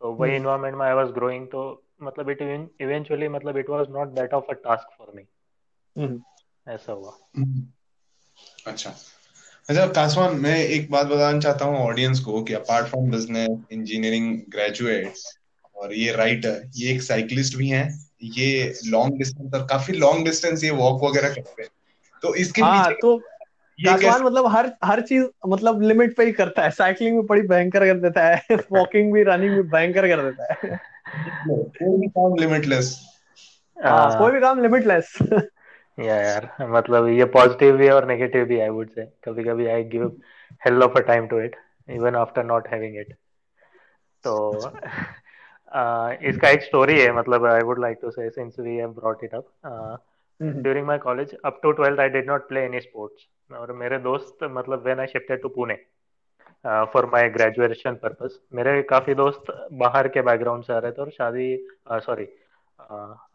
तो 0.00 0.12
वही 0.20 0.36
इन्वायरमेंट 0.36 0.76
में 0.76 0.86
आई 0.86 0.94
वाज 0.94 1.10
ग्रोइंग 1.18 1.46
तो 1.52 1.64
मतलब 2.02 2.30
इट 2.30 2.42
इवेंचुअली 2.80 3.28
मतलब 3.28 3.56
it 3.56 3.70
was 3.70 3.86
not 3.90 4.08
that 4.08 4.34
of 4.34 4.44
a 4.50 4.52
task 4.52 4.88
for 4.98 5.12
me 5.14 5.22
ऐसा 6.68 6.92
हुआ। 6.92 7.18
हम्म। 7.36 7.66
अच्छा। 8.66 8.94
अच्छा 9.70 9.86
कासवान 9.86 10.36
मैं 10.36 10.58
एक 10.58 10.90
बात 10.90 11.06
बताना 11.06 11.40
चाहता 11.40 11.64
हूँ 11.64 11.76
ऑडियंस 11.78 12.20
को 12.20 12.42
कि 12.42 12.54
apart 12.54 12.86
from 12.86 13.10
business 13.10 13.64
engineering 13.72 14.42
graduates 14.48 15.38
और 15.76 15.94
ये 15.94 16.12
राइटर 16.12 16.70
ये 16.76 16.92
एक 16.92 17.02
साइकिलिस्ट 17.02 17.56
भी 17.56 17.68
हैं 17.68 18.08
ये 18.22 18.74
लॉन्ग 18.86 19.18
डिस्टेंस 19.18 19.54
और 19.54 19.66
काफ़ी 19.66 19.94
लॉन्ग 19.94 20.24
डिस्टेंस 20.24 20.64
ये 20.64 20.70
वॉक 20.70 21.04
वगैरह 21.04 21.28
करते 21.28 21.62
हैं। 21.62 21.70
तो 22.22 22.34
इसके 22.34 22.62
हाँ, 22.62 22.88
पीछे 22.88 23.00
तो 23.00 23.18
कासवान 23.78 24.22
मतलब 24.22 24.46
हर 24.46 24.72
हर 24.84 25.00
चीज़ 25.00 25.24
मतलब 25.48 25.82
लिमिट 25.82 26.16
पे 26.16 26.24
ही 26.24 26.32
करता 26.32 26.62
है। 26.62 26.70
साइकिलिंग 26.70 27.16
में 27.16 27.26
बड़ी 27.26 27.42
भयंकर 27.42 27.80
कर 27.80 27.98
देता 27.98 28.26
है 28.26 28.42
वॉकिंग 28.72 29.12
भी 29.12 29.22
रनिंग 29.22 29.56
भी 29.56 29.62
भयंकर 29.62 30.08
कर 30.08 30.22
देता 30.22 30.54
है। 30.54 30.80
कोई 31.48 31.98
भी 31.98 32.08
काम 32.08 32.34
लिमिटलेस 32.34 32.96
हाँ, 33.76 34.18
कोई 34.18 34.32
भी 34.32 34.40
काम 34.40 34.62
लिमिटलेस 34.62 35.12
या 35.98 36.16
यार 36.16 36.48
मतलब 36.60 37.06
ये 37.08 37.24
पॉजिटिव 37.24 37.76
भी 37.76 37.86
है 37.86 37.92
और 37.92 38.06
नेगेटिव 38.06 38.44
भी 38.44 38.60
आई 38.60 38.68
वुड 38.68 38.90
से 38.90 39.04
कभी 39.24 39.44
कभी 39.44 39.66
I 39.66 39.84
give 39.84 40.06
hell 40.62 40.82
of 40.82 40.98
a 40.98 41.00
time 41.06 41.26
to 41.26 41.40
it 41.40 41.56
even 41.88 42.16
after 42.16 42.44
not 42.44 42.68
having 42.68 42.96
it 42.96 43.12
तो 44.24 44.34
uh, 44.52 44.70
इसका 46.30 46.48
एक 46.48 46.62
स्टोरी 46.62 47.00
है 47.00 47.12
मतलब 47.12 47.46
I 47.46 47.62
would 47.62 47.80
like 47.80 47.98
to 48.02 48.10
say 48.10 48.28
since 48.30 48.56
we 48.60 48.76
have 48.76 48.92
brought 48.92 49.24
it 49.24 49.34
up 49.34 49.46
during 50.40 50.86
my 50.86 50.98
college 50.98 51.34
up 51.44 51.60
to 51.62 51.72
12th 51.72 52.00
I 52.00 52.08
did 52.08 52.26
not 52.26 52.48
play 52.48 52.60
any 52.60 52.80
sports 52.80 53.28
और 53.50 53.72
मेरे 53.72 53.98
दोस्त 53.98 54.44
मतलब 54.50 54.84
when 54.84 55.00
I 55.00 55.06
shifted 55.06 55.42
to 55.42 55.48
Pune 55.48 55.76
for 56.66 57.06
my 57.06 57.28
graduation 57.28 57.94
purpose 57.94 58.40
मेरे 58.54 58.82
काफ़ी 58.82 59.14
दोस्त 59.14 59.68
बाहर 59.72 60.08
के 60.08 60.22
background 60.22 60.64
से 60.64 60.72
आ 60.72 60.78
रहे 60.78 60.92
थे 60.92 61.02
और 61.02 61.10
शादी 61.10 61.68
सॉरी 61.92 62.28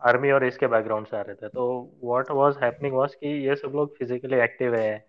आर्मी 0.02 0.32
और 0.32 0.45
इसके 0.45 0.67
बैकग्राउंड 0.67 1.08
से 1.08 1.17
आ 1.17 1.21
रहे 1.21 1.36
थे। 1.36 1.47
तो 1.47 1.91
व्हाट 2.04 2.32
वाज 2.32 2.58
हैपनिंग 2.63 2.93
वाज 2.93 3.15
कि 3.15 3.47
ये 3.47 3.56
सब 3.56 3.71
लोग 3.76 3.97
फिजिकली 3.97 4.38
एक्टिव 4.38 4.76
है 4.76 5.06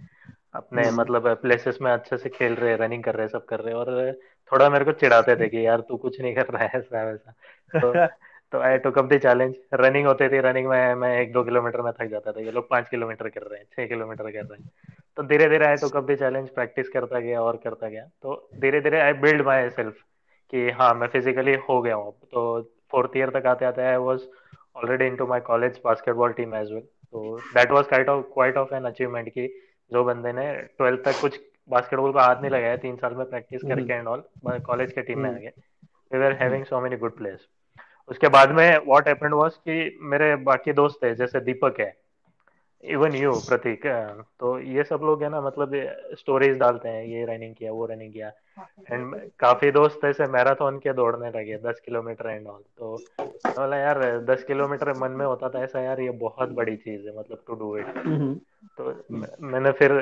अपने 0.55 0.83
hmm. 0.83 0.93
मतलब 0.93 1.35
प्लेसेस 1.35 1.79
में 1.83 1.93
अच्छे 1.93 2.17
से 2.17 2.29
खेल 2.29 2.55
रहे 2.55 2.77
रनिंग 2.77 3.05
कर 3.05 3.15
रहे 3.15 3.29
सब 3.29 3.45
कर 3.45 3.61
रहे 3.61 3.75
और 3.75 4.13
थोड़ा 4.53 4.71
मेरे 4.71 4.85
को 4.85 4.93
चिढ़ाते 4.93 5.37
थे 5.37 5.49
कि 5.49 5.67
यार 5.67 5.81
तू 5.81 5.97
कुछ 5.97 6.21
नहीं 6.21 6.35
कर 6.35 6.47
रहा 6.47 6.65
है 6.65 6.71
ऐसा 6.75 7.05
वैसा। 7.05 7.35
तो 7.81 8.07
तो 8.53 8.59
I 8.59 8.79
took 8.79 8.99
up 8.99 9.05
the 9.05 9.19
challenge 9.19 9.55
running 9.75 10.07
होती 10.07 10.29
थी 10.29 10.39
रनिंग 10.39 10.67
में 10.67 10.95
मैं 10.95 11.21
एक 11.21 11.33
दो 11.33 11.45
किलोमीटर 11.45 11.81
में 11.81 11.93
थक 11.93 12.05
जाता 12.05 12.33
था। 12.33 12.41
ये 12.41 12.51
लोग 12.51 12.71
पाँच 12.71 12.89
किलोमीटर 12.89 13.29
कर 13.29 13.43
रहे 13.43 13.59
हैं 13.59 13.67
छह 13.73 13.87
किलोमीटर 13.87 14.25
कर 14.25 14.45
रहे 14.45 14.63
हैं। 14.63 14.71
तो 15.17 15.23
धीरे 15.23 15.49
धीरे 15.49 15.67
आई 15.67 15.77
तो 15.77 15.89
अप 15.89 16.11
द 16.11 16.17
चैलेंज 16.19 16.49
प्रैक्टिस 16.49 16.89
करता 16.89 17.21
गया 17.21 17.43
और 17.43 17.57
करता 17.57 17.89
गया। 17.89 18.05
तो 18.23 18.49
धीरे 18.61 18.81
धीरे 18.81 19.01
आई 19.01 19.13
बिल्ड 19.13 19.45
माई 19.47 19.69
सेल्फ 19.71 19.97
कि 20.53 20.71
हाँ 20.71 20.93
मैं 20.95 21.09
फिजिकली 21.09 21.55
हो 21.69 21.81
गया 21.83 21.95
हूँ 21.95 22.13
तो 22.33 22.61
फोर्थ 22.91 23.17
ईयर 23.17 23.31
तक 23.31 23.47
आते 23.47 23.65
आते 23.65 23.83
I 23.83 23.97
was 23.97 24.23
already 24.77 25.07
into 25.17 25.27
my 25.27 25.41
college 25.41 25.81
basketball 25.85 26.33
team 26.33 26.55
as 26.55 26.73
well 26.73 26.81
तो 26.81 27.37
that 27.55 27.71
was 27.71 27.87
kind 27.87 28.09
of 28.09 28.25
quite 28.35 28.57
of 28.57 28.75
an 28.75 28.85
achievement 28.85 29.29
की 29.29 29.47
जो 29.91 30.05
बंदे 30.05 30.33
ने 30.33 30.53
ट्वेल्थ 30.55 31.05
तक 31.05 31.21
कुछ 31.21 31.41
बास्केटबॉल 31.71 32.13
का 32.13 32.23
हाथ 32.23 32.41
नहीं 32.41 32.51
लगाया 32.51 32.77
तीन 32.77 32.97
साल 32.97 33.15
में 33.15 33.25
प्रैक्टिस 33.31 33.63
करके 33.63 33.93
एंड 33.93 34.07
ऑल 34.07 34.23
कॉलेज 34.67 34.93
के 34.93 35.03
टीम 35.03 35.19
में 35.19 35.31
आ 35.31 35.39
गए 35.39 35.53
we 36.13 36.19
were 36.19 36.33
having 36.33 36.65
so 36.65 36.81
many 36.81 36.97
good 36.97 37.17
players 37.17 37.47
उसके 38.09 38.29
बाद 38.29 38.51
में 38.51 38.79
व्हाट 38.79 39.09
हैपेंड 39.09 39.35
वाज 39.35 39.55
कि 39.57 39.99
मेरे 40.03 40.35
बाकी 40.45 40.73
दोस्त 40.73 41.03
थे 41.03 41.15
जैसे 41.15 41.41
दीपक 41.41 41.81
है 41.81 41.93
इवन 42.85 43.15
यू 43.15 43.33
प्रतीक 43.41 43.87
तो 44.41 44.59
ये 44.61 44.83
सब 44.85 45.01
लोग 45.03 45.23
है 45.23 45.29
ना 45.31 45.41
मतलब 45.41 45.73
स्टोरीज 46.19 46.57
डालते 46.59 46.89
हैं 46.89 47.05
ये 47.05 47.25
रनिंग 47.27 47.55
किया 47.55 47.73
वो 47.73 47.87
रनिंग 47.87 48.13
किया। 48.13 48.29
एंड 48.91 49.15
काफ़ी 49.39 49.71
दोस्त 49.71 50.05
ऐसे 50.05 50.27
मैराथन 50.29 50.79
के 50.83 50.93
दौड़ने 50.93 51.31
लगे 51.31 51.57
दस 51.65 51.81
किलोमीटर 51.85 52.29
एंड 52.31 52.47
ऑल 52.47 52.61
तो 52.79 52.97
बोला 53.49 53.77
यार 53.77 54.03
दस 54.25 54.45
किलोमीटर 54.45 54.93
मन 54.99 55.11
में 55.11 55.25
होता 55.27 55.49
था 55.49 55.63
ऐसा 55.65 55.81
यार 55.81 56.01
ये 56.01 56.11
बहुत 56.21 56.49
बड़ी 56.59 56.77
चीज़ 56.77 57.07
है 57.09 57.19
मतलब 57.19 57.43
टू 57.47 57.55
डू 57.55 57.77
इट 57.79 57.87
तो 58.79 58.95
मैंने 59.47 59.71
फिर 59.73 59.93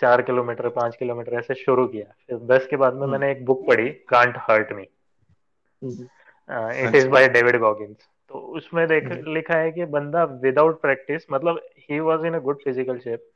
चार 0.00 0.22
किलोमीटर 0.22 0.68
पाँच 0.70 0.96
किलोमीटर 0.96 1.38
ऐसे 1.38 1.54
शुरू 1.54 1.86
किया। 1.88 2.04
फिर 2.26 2.38
दस 2.46 2.66
के 2.66 2.76
बाद 2.76 2.94
में 2.94 3.02
हम्म। 3.02 3.10
मैंने 3.12 3.30
एक 3.32 3.44
बुक 3.46 3.66
पढ़ी 3.66 3.88
can't 4.08 4.36
hurt 4.40 4.72
me 4.72 4.82
it 6.82 6.94
is 6.94 7.08
by 7.08 7.28
David 7.28 7.58
Goggins 7.60 7.96
तो 8.34 8.38
उसमें 8.58 8.86
देख 8.88 9.04
हम्म। 9.04 9.32
लिखा 9.34 9.56
है 9.56 9.70
कि 9.72 9.84
बंदा 9.88 10.22
विदाउट 10.42 10.80
प्रैक्टिस 10.80 11.26
मतलब 11.30 11.60
he 11.80 11.98
was 12.00 12.24
in 12.26 12.34
a 12.34 12.38
good 12.38 12.62
physical 12.62 12.98
shape 12.98 13.28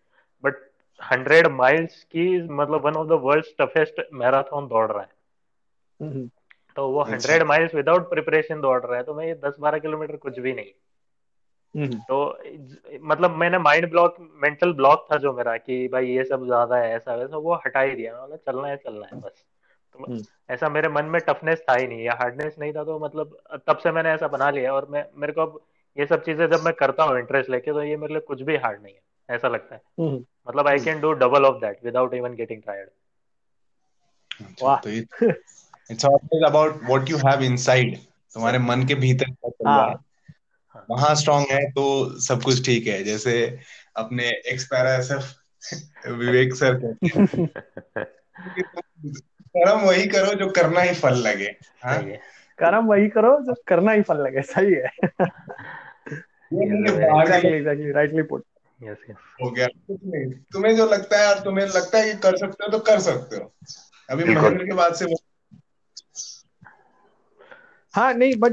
but 0.45 0.57
hundred 1.01 1.47
miles 1.53 2.03
की 2.05 2.25
मतलब 2.53 2.85
one 2.87 2.95
of 2.95 3.07
the 3.09 3.19
world 3.23 3.45
toughest 3.61 4.01
marathon 4.15 4.67
दौड़ 4.67 4.91
रहा 4.91 5.03
है 5.03 5.09
हम्म। 6.01 6.29
तो 6.77 6.89
वो 6.89 7.03
हंड्रेड 7.03 7.43
माइल्स 7.43 7.75
विदाउट 7.75 8.09
प्रिपरेशन 8.11 8.61
दौड़ 8.61 8.81
रहा 8.81 8.97
है 8.97 9.03
तो 9.03 9.15
मैं 9.15 9.27
ये 9.27 9.35
दस 9.45 9.57
बारह 9.61 9.79
किलोमीटर 9.79 10.17
कुछ 10.17 10.39
भी 10.39 10.53
नहीं 10.53 10.73
हम्म। 11.75 11.99
तो 12.09 12.19
मतलब 13.03 13.37
मैंने 13.37 13.59
माइंड 13.61 13.91
ब्लॉक 13.91 14.17
मेंटल 14.43 14.73
ब्लॉक 14.73 15.07
था 15.13 15.17
जो 15.19 15.33
मेरा 15.33 15.57
कि 15.59 15.87
भाई 15.89 16.07
ये 16.07 16.25
सब 16.25 16.45
ज़्यादा 16.47 16.77
है 16.77 16.95
ऐसा 16.97 17.15
वैसा 17.15 17.37
वो 17.39 17.55
हटा 17.67 17.81
ही 17.81 17.95
दिया 17.95 18.23
मतलब 18.25 18.39
चलना 18.47 18.69
है 18.69 18.77
चलना 18.77 19.07
है 19.07 19.21
बस 19.21 19.45
तो 19.95 20.05
हम्म। 20.05 20.23
ऐसा 20.51 20.69
मेरे 20.69 20.89
मन 20.89 21.05
में 21.05 21.21
टफनेस 21.21 21.61
था 21.61 21.75
ही 21.75 21.87
नहीं 21.87 22.05
या 22.05 22.15
हार्डनेस 22.15 22.55
नहीं 22.59 22.73
था 22.73 22.85
तो 22.85 22.99
मतलब 22.99 23.37
तब 23.67 23.79
से 23.79 23.93
मैंने 23.93 24.11
ऐसा 24.11 24.29
बना 24.29 24.51
लिया 24.51 24.73
और 24.73 24.87
मैं 24.91 25.05
मेरे 25.17 25.33
को 25.33 25.43
अब 25.43 25.61
ये 25.97 26.07
सब 26.07 26.25
चीज़ें 26.25 26.47
जब 26.49 26.63
मैं 26.63 26.73
करता 26.75 27.05
हूँ 27.05 27.19
इंटरेस्ट 27.19 27.51
लेके 27.51 27.73
तो 27.73 27.83
ये 27.83 27.97
मेरे 27.97 28.15
लिए 28.15 28.21
कुछ 28.23 28.43
भी 28.43 28.57
हार्ड 28.57 28.83
नहीं 28.83 28.95
है 28.95 29.01
ऐसा 29.29 29.49
लगता 29.49 29.75
है 29.75 29.81
हम्म। 30.01 30.25
मतलब 30.49 30.69
I 30.69 30.79
can 30.81 31.01
do 31.01 31.13
double 31.15 31.45
of 31.45 31.61
that 31.61 31.85
without 31.85 32.15
even 32.15 32.35
getting 32.35 32.63
tired 32.63 32.91
it's 35.91 36.05
always 36.05 36.45
about 36.45 36.83
what 36.83 37.11
you 37.11 37.17
have 37.19 37.43
inside 37.43 37.97
तुम्हारे 38.35 38.59
मन 38.61 38.87
के 38.87 38.95
भीतर 38.97 39.31
क्या 39.31 39.51
चल 39.51 39.65
रहा 39.67 39.87
है 39.87 39.95
हाँ। 40.75 40.87
वहाँ 40.91 41.15
स्ट्रांग 41.15 41.47
है 41.51 41.65
तो 41.71 41.85
सब 42.21 42.43
कुछ 42.43 42.65
ठीक 42.67 42.87
है 42.87 43.03
जैसे 43.05 43.35
अपने 43.97 44.29
ex 44.47 44.65
para 44.67 44.95
SF 44.95 46.11
Vivek 46.11 46.55
sir 46.55 46.75
कहते 46.77 47.43
हैं 47.97 48.07
कर्म 49.57 49.81
वही 49.81 50.07
करो 50.07 50.35
जो 50.35 50.51
करना 50.51 50.81
ही 50.81 50.95
फल 50.95 51.15
लगे 51.15 51.57
हाँ? 51.85 52.03
कर्म 52.59 52.87
वही 52.87 53.09
करो 53.09 53.41
जो 53.41 53.55
करना 53.69 53.93
ही 53.93 54.03
फल 54.03 54.17
लगे 54.17 54.43
सही 54.43 54.75
है। 54.75 54.89
राइटली 57.93 58.23
पुट 58.23 58.45
हो। 59.43 59.51
गया। 59.51 59.67
तुम्हें 60.53 60.77
जो 60.77 60.87
लगता 60.87 61.19
है 61.19 61.35
और 61.35 61.41
तुम्हें 61.41 61.67
लगता 61.67 61.99
है 61.99 62.13
कि 62.13 62.19
कर 62.19 62.37
सकते 62.37 62.65
हो 62.65 62.71
तो 62.73 62.79
कर 62.79 62.99
सकते 63.01 63.37
हो। 63.37 63.53
अभी 64.11 64.25
महेंद्र 64.25 64.65
के 64.65 64.75
बाद 64.75 64.95
से 64.95 65.05
हाँ 67.95 68.13
नहीं 68.15 68.35
but 68.39 68.53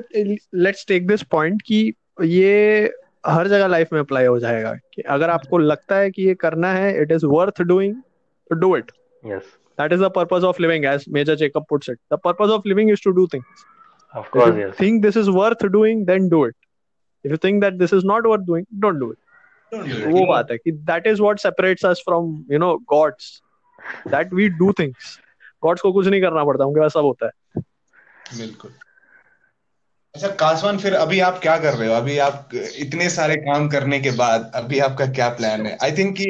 let's 0.55 0.85
take 0.87 1.07
this 1.07 1.23
point 1.23 1.61
कि 1.61 1.93
ये 2.23 2.91
हर 3.25 3.47
जगह 3.47 3.67
लाइफ 3.67 3.89
में 3.93 3.99
अप्लाई 3.99 4.25
हो 4.25 4.39
जाएगा। 4.39 4.73
कि 4.93 5.01
अगर 5.01 5.29
आपको 5.29 5.57
लगता 5.57 5.95
है 5.95 6.11
कि 6.11 6.23
ये 6.23 6.35
करना 6.35 6.73
है 6.73 7.01
it 7.01 7.11
is 7.11 7.25
worth 7.25 7.61
doing 7.61 7.95
do 8.51 8.77
it 8.77 8.91
yes 9.27 9.43
that 9.77 9.93
is 9.97 9.99
the 9.99 10.09
purpose 10.09 10.43
of 10.43 10.59
living 10.65 10.85
as 10.85 11.07
major 11.17 11.35
jacob 11.43 11.67
puts 11.73 11.89
it 11.93 11.99
the 12.15 12.17
purpose 12.27 12.51
of 12.57 12.65
living 12.73 12.89
is 12.95 13.01
to 13.07 13.13
do 13.13 13.27
things 13.27 13.65
of 14.13 14.29
course, 14.31 14.49
if 14.49 14.55
you 14.55 14.65
yes 14.67 14.75
think 14.77 15.01
this 15.03 15.15
is 15.15 15.29
worth 15.29 15.63
doing 15.77 16.05
then 16.05 16.29
do 16.29 16.43
it 16.45 16.55
if 17.25 17.31
you 17.31 17.37
think 17.37 17.61
that 17.61 17.77
this 17.83 17.93
is 17.99 18.03
not 18.13 18.29
worth 18.33 18.45
doing 18.45 18.65
don't 18.79 18.99
do 18.99 19.11
it 19.11 19.19
Don't 19.71 19.89
do 19.89 19.97
it. 19.97 20.07
वो 20.07 20.25
बात 20.27 20.51
है 20.51 20.57
कि 20.57 20.71
that 20.85 21.07
is 21.11 21.21
what 21.25 21.39
separates 21.39 21.83
us 21.91 22.01
from 22.07 22.31
you 22.55 22.59
know 22.63 22.71
gods 22.93 23.29
that 24.15 24.33
we 24.39 24.49
do 24.63 24.71
things 24.81 25.11
gods 25.67 25.81
को 25.81 25.91
कुछ 25.93 26.07
नहीं 26.07 26.21
करना 26.21 26.43
पड़ता 26.45 26.65
उनके 26.65 26.81
पास 26.81 26.93
सब 26.93 27.05
होता 27.11 27.25
है 27.25 27.61
बिल्कुल 28.37 28.71
अच्छा 30.15 30.27
कासवान 30.41 30.77
फिर 30.77 30.93
अभी 30.95 31.19
आप 31.19 31.39
क्या 31.41 31.57
कर 31.59 31.73
रहे 31.73 31.87
हो 31.87 31.93
अभी 31.93 32.17
आप 32.25 32.49
इतने 32.55 33.09
सारे 33.09 33.35
काम 33.35 33.67
करने 33.69 33.99
के 33.99 34.11
बाद 34.21 34.51
अभी 34.55 34.79
आपका 34.79 35.05
क्या 35.13 35.29
प्लान 35.39 35.65
है 35.65 35.77
आई 35.83 35.91
थिंक 35.97 36.15
कि 36.21 36.25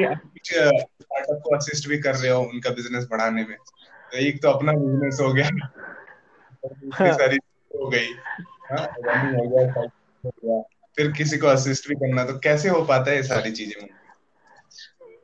स्टार्टअप 1.16 1.42
को 1.44 1.56
असिस्ट 1.56 1.88
भी 1.88 1.98
कर 1.98 2.14
रहे 2.14 2.30
हो 2.30 2.40
उनका 2.42 2.70
बिज़नेस 2.70 3.06
बढ़ाने 3.10 3.44
में। 3.44 3.56
तो 4.12 4.18
एक 4.18 4.42
तो 4.42 4.50
अपना 4.50 4.72
बिज़नेस 4.72 5.18
हो 5.20 5.32
गया। 5.32 5.48
और 6.64 7.12
सारी 7.12 7.36
हो 7.70 7.88
गई। 7.88 8.12
हाँ, 8.70 8.86
हो 8.86 9.48
गया 9.48 9.72
हो 9.74 10.62
फिर 10.96 11.10
किसी 11.12 11.38
को 11.38 11.46
असिस्ट 11.46 11.88
भी 11.88 11.94
करना 11.94 12.24
तो 12.24 12.38
कैसे 12.38 12.68
हो 12.68 12.80
पाता 12.82 13.10
है 13.10 13.16
ये 13.16 13.22
सारी 13.22 13.50
चीज़ें? 13.50 13.88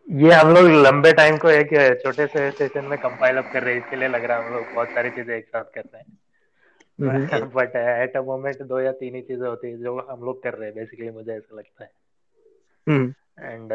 ये 0.08 0.32
हम 0.32 0.48
लोग 0.54 0.66
लंबे 0.86 1.12
टाइम 1.12 1.36
को 1.36 1.50
एक 1.50 1.70
छोटे 2.02 2.26
से 2.26 2.50
सेशन 2.50 2.84
में 2.84 2.98
कंपाइल 2.98 3.36
अप 3.36 3.50
कर 3.52 3.62
रहे 3.62 3.74
हैं 3.74 3.80
इसके 3.80 3.96
लिए 3.96 4.08
लग 4.08 4.24
रहा 4.24 4.38
है 4.38 4.46
हम 4.46 4.54
लोग 4.54 4.74
बहुत 4.74 4.88
सारी 4.88 5.10
चीज़ें 5.10 5.36
एक 5.36 5.46
साथ 5.46 5.64
कर 5.74 5.80
रहे 5.80 6.02
हम्म। 6.98 7.22
हैं 7.24 7.50
बट 7.50 7.76
एट 7.76 8.16
अ 8.16 8.20
मोमेंट 8.22 8.62
दो 8.62 8.80
या 8.80 8.92
तीन 8.92 9.14
ही 9.14 9.20
चीज़ें 9.20 9.46
होती 9.48 9.70
है 9.70 9.78
जो 9.78 9.98
हम 10.10 10.24
लोग 10.24 10.42
कर 10.42 10.54
रहे 10.54 10.68
हैं 10.68 10.74
बेसिकली 10.76 11.10
मुझे 11.10 11.32
ऐसा 11.32 11.56
लगता 11.56 11.84
है। 11.84 11.90
हम्म। 12.86 13.14
एंड 13.40 13.72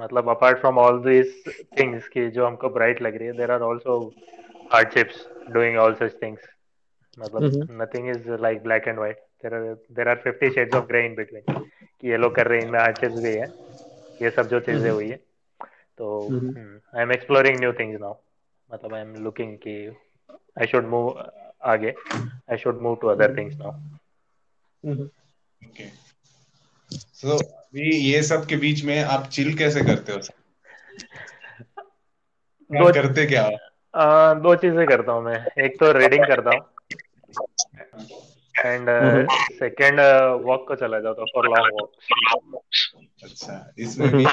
मतलब 0.00 0.28
apart 0.30 0.58
from 0.60 0.78
all 0.78 0.98
this 1.02 1.34
things 1.78 2.08
की 2.08 2.28
जो 2.30 2.46
हमको 2.46 2.68
ब्राइट 2.70 3.02
लग 3.02 3.16
रही 3.16 3.26
है 3.26 3.32
there 3.36 3.50
are 3.50 3.60
also 3.62 3.98
hardships 4.72 5.26
doing 5.52 5.78
all 5.78 5.94
such 5.94 6.16
things 6.22 6.48
मतलब 7.18 7.50
nothing 7.70 8.08
is 8.10 8.30
like 8.42 8.62
black 8.62 8.88
and 8.88 8.98
white 8.98 9.18
there 9.44 9.54
are 9.54 9.74
there 9.92 10.08
are 10.08 10.20
fifty 10.24 10.50
shades 10.50 10.74
of 10.74 10.86
grey 10.86 11.04
in 11.06 11.14
between 11.14 11.42
कि 12.02 12.08
ये 12.10 12.16
लोग 12.16 12.34
कर 12.34 12.46
रहे 12.46 12.58
हैं 12.58 12.66
इनमें 12.66 12.78
हार्डशिप्स 12.80 13.16
भी 13.16 13.32
है। 13.32 13.46
ये 14.22 14.30
सब 14.30 14.48
जो 14.48 14.60
चीज़ें 14.60 14.90
हुई 14.90 15.08
है। 15.10 15.16
तो 15.98 16.06
I 16.96 17.02
am 17.02 17.12
exploring 17.12 17.58
new 17.60 17.72
things 17.78 18.00
now 18.00 18.14
मतलब 18.70 18.94
आई 18.94 19.00
एम 19.00 19.14
लुकिंग 19.24 19.56
कि 19.66 19.74
आई 20.60 20.66
शुड 20.66 20.86
मूव 20.88 21.10
आगे. 21.72 21.94
I 22.50 22.56
should 22.58 22.80
move 22.82 22.96
to 23.02 23.08
other 23.08 23.36
things 23.36 23.56
now 23.56 23.70
okay 25.60 25.88
तो 26.92 27.38
अभी 27.38 27.96
ये 27.96 28.22
सब 28.22 28.46
के 28.46 28.56
बीच 28.56 28.84
में 28.84 29.02
आप 29.02 29.26
चिल 29.26 29.56
कैसे 29.58 29.80
करते 29.80 30.12
हो 30.12 30.18
दो- 32.70 32.94
करते 32.94 33.26
क्या 33.26 33.44
हो? 33.46 33.56
आ, 33.94 34.34
दो 34.34 34.54
चीज़ें 34.54 34.86
करता 34.86 35.12
हूँ 35.12 35.22
मैं। 35.24 35.64
एक 35.64 35.80
तो 35.80 35.92
रीडिंग 35.92 36.24
करता 36.26 36.50
हूँ। 36.50 36.60
एंड 38.64 38.88
सेकंड 39.52 40.00
वॉक 40.46 40.68
को 40.68 40.74
चला 40.74 41.00
जाता 41.00 41.20
हूँ 41.20 41.28
फॉर 41.34 41.48
लॉन्ग 41.48 41.80
वॉक 41.80 42.62
अच्छा 43.24 43.74
इसमें 43.78 44.12
भी 44.12 44.26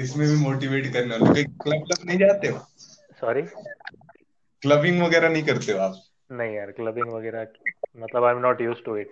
इसमें 0.00 0.28
भी 0.28 0.36
मोटिवेट 0.36 0.92
करने 0.92 1.16
वाले 1.16 1.44
क्लब 1.44 1.86
क्लब 1.86 1.98
नहीं 2.04 2.18
जाते 2.18 2.48
हो? 2.48 2.58
सॉरी 3.20 3.42
क्लबिंग 4.62 5.02
वगैरह 5.02 5.28
नहीं 5.28 5.42
करते 5.42 5.72
हो 5.72 5.78
आप? 5.78 6.02
नहीं 6.32 6.54
यार 6.54 6.70
क्लबिंग 6.70 7.12
वगैरह 7.12 7.46
मतलब 7.96 8.24
I 8.24 8.32
am 8.34 8.38
not 8.38 8.60
used 8.60 8.82
to 8.84 8.96
it 8.96 9.10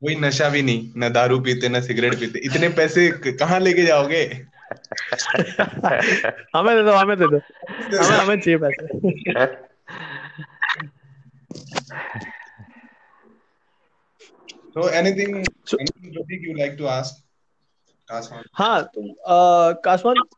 कोई 0.00 0.16
नशा 0.16 0.48
भी 0.48 0.62
नहीं 0.62 0.92
ना 0.96 1.08
दारू 1.08 1.40
पीते 1.40 1.68
ना 1.68 1.80
सिगरेट 1.80 2.14
पीते। 2.14 2.38
इतने 2.38 2.68
पैसे 2.68 3.10
कहाँ 3.10 3.60
लेके 3.60 3.82
जाओगे? 3.82 4.46
हमें 6.56 6.76
दे 6.76 6.82
दो 6.82 6.92
हमें 6.92 7.18
दे 7.18 7.26
दो। 7.26 7.36
हमें 7.98 8.18
हमें 8.18 8.40
चाहिए 8.40 8.58
पैसे। 8.58 8.90
हाँ 18.54 18.90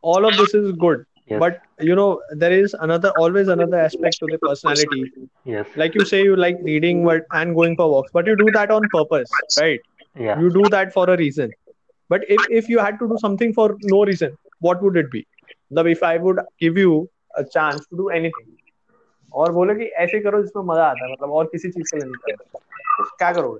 all 0.05 0.27
of 0.27 0.35
this 0.35 0.55
is 0.55 0.72
good 0.72 1.07
Yes. 1.32 1.39
but 1.39 1.56
you 1.82 1.95
know 2.00 2.21
there 2.41 2.54
is 2.58 2.73
another 2.80 3.10
always 3.21 3.50
another 3.50 3.78
aspect 3.78 4.17
to 4.19 4.28
the 4.28 4.38
personality 4.43 5.00
yes 5.43 5.73
like 5.76 5.93
you 5.93 6.06
say 6.12 6.23
you 6.23 6.38
like 6.38 6.62
reading 6.67 7.04
but 7.08 7.26
and 7.39 7.54
going 7.54 7.76
for 7.76 7.88
walks 7.93 8.13
but 8.13 8.30
you 8.32 8.36
do 8.41 8.45
that 8.58 8.71
on 8.71 8.88
purpose 8.93 9.34
right 9.60 9.82
yeah 10.28 10.39
you 10.39 10.50
do 10.50 10.63
that 10.76 10.93
for 10.93 11.04
a 11.15 11.17
reason 11.17 11.52
but 12.10 12.23
if 12.36 12.45
if 12.62 12.69
you 12.69 12.80
had 12.80 12.97
to 13.02 13.10
do 13.10 13.17
something 13.23 13.52
for 13.58 13.67
no 13.95 14.06
reason 14.12 14.38
what 14.67 14.82
would 14.82 14.95
it 15.04 15.12
be 15.17 15.26
मतलब 15.71 15.91
if 15.91 16.04
I 16.04 16.17
would 16.17 16.39
give 16.60 16.78
you 16.78 17.10
a 17.36 17.43
chance 17.58 17.86
to 17.88 17.97
do 18.04 18.10
anything 18.19 18.47
और 19.34 19.52
बोले 19.52 19.73
कि 19.76 19.86
ऐसे 20.04 20.19
करो 20.19 20.41
जिसमें 20.41 20.63
मजा 20.63 20.84
आता 20.84 21.06
है 21.06 21.12
मतलब 21.12 21.32
और 21.39 21.45
किसी 21.52 21.69
चीज 21.69 21.91
के 21.91 21.97
लिए 21.97 22.06
नहीं 22.10 22.36
करना 22.36 22.60
तो 23.00 23.15
क्या 23.17 23.32
करोगे 23.34 23.60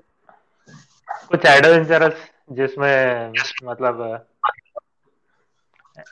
कुछ 1.30 1.46
एडवेंचरस 1.46 2.24
जिसमें 2.60 3.32
मतलब 3.64 4.00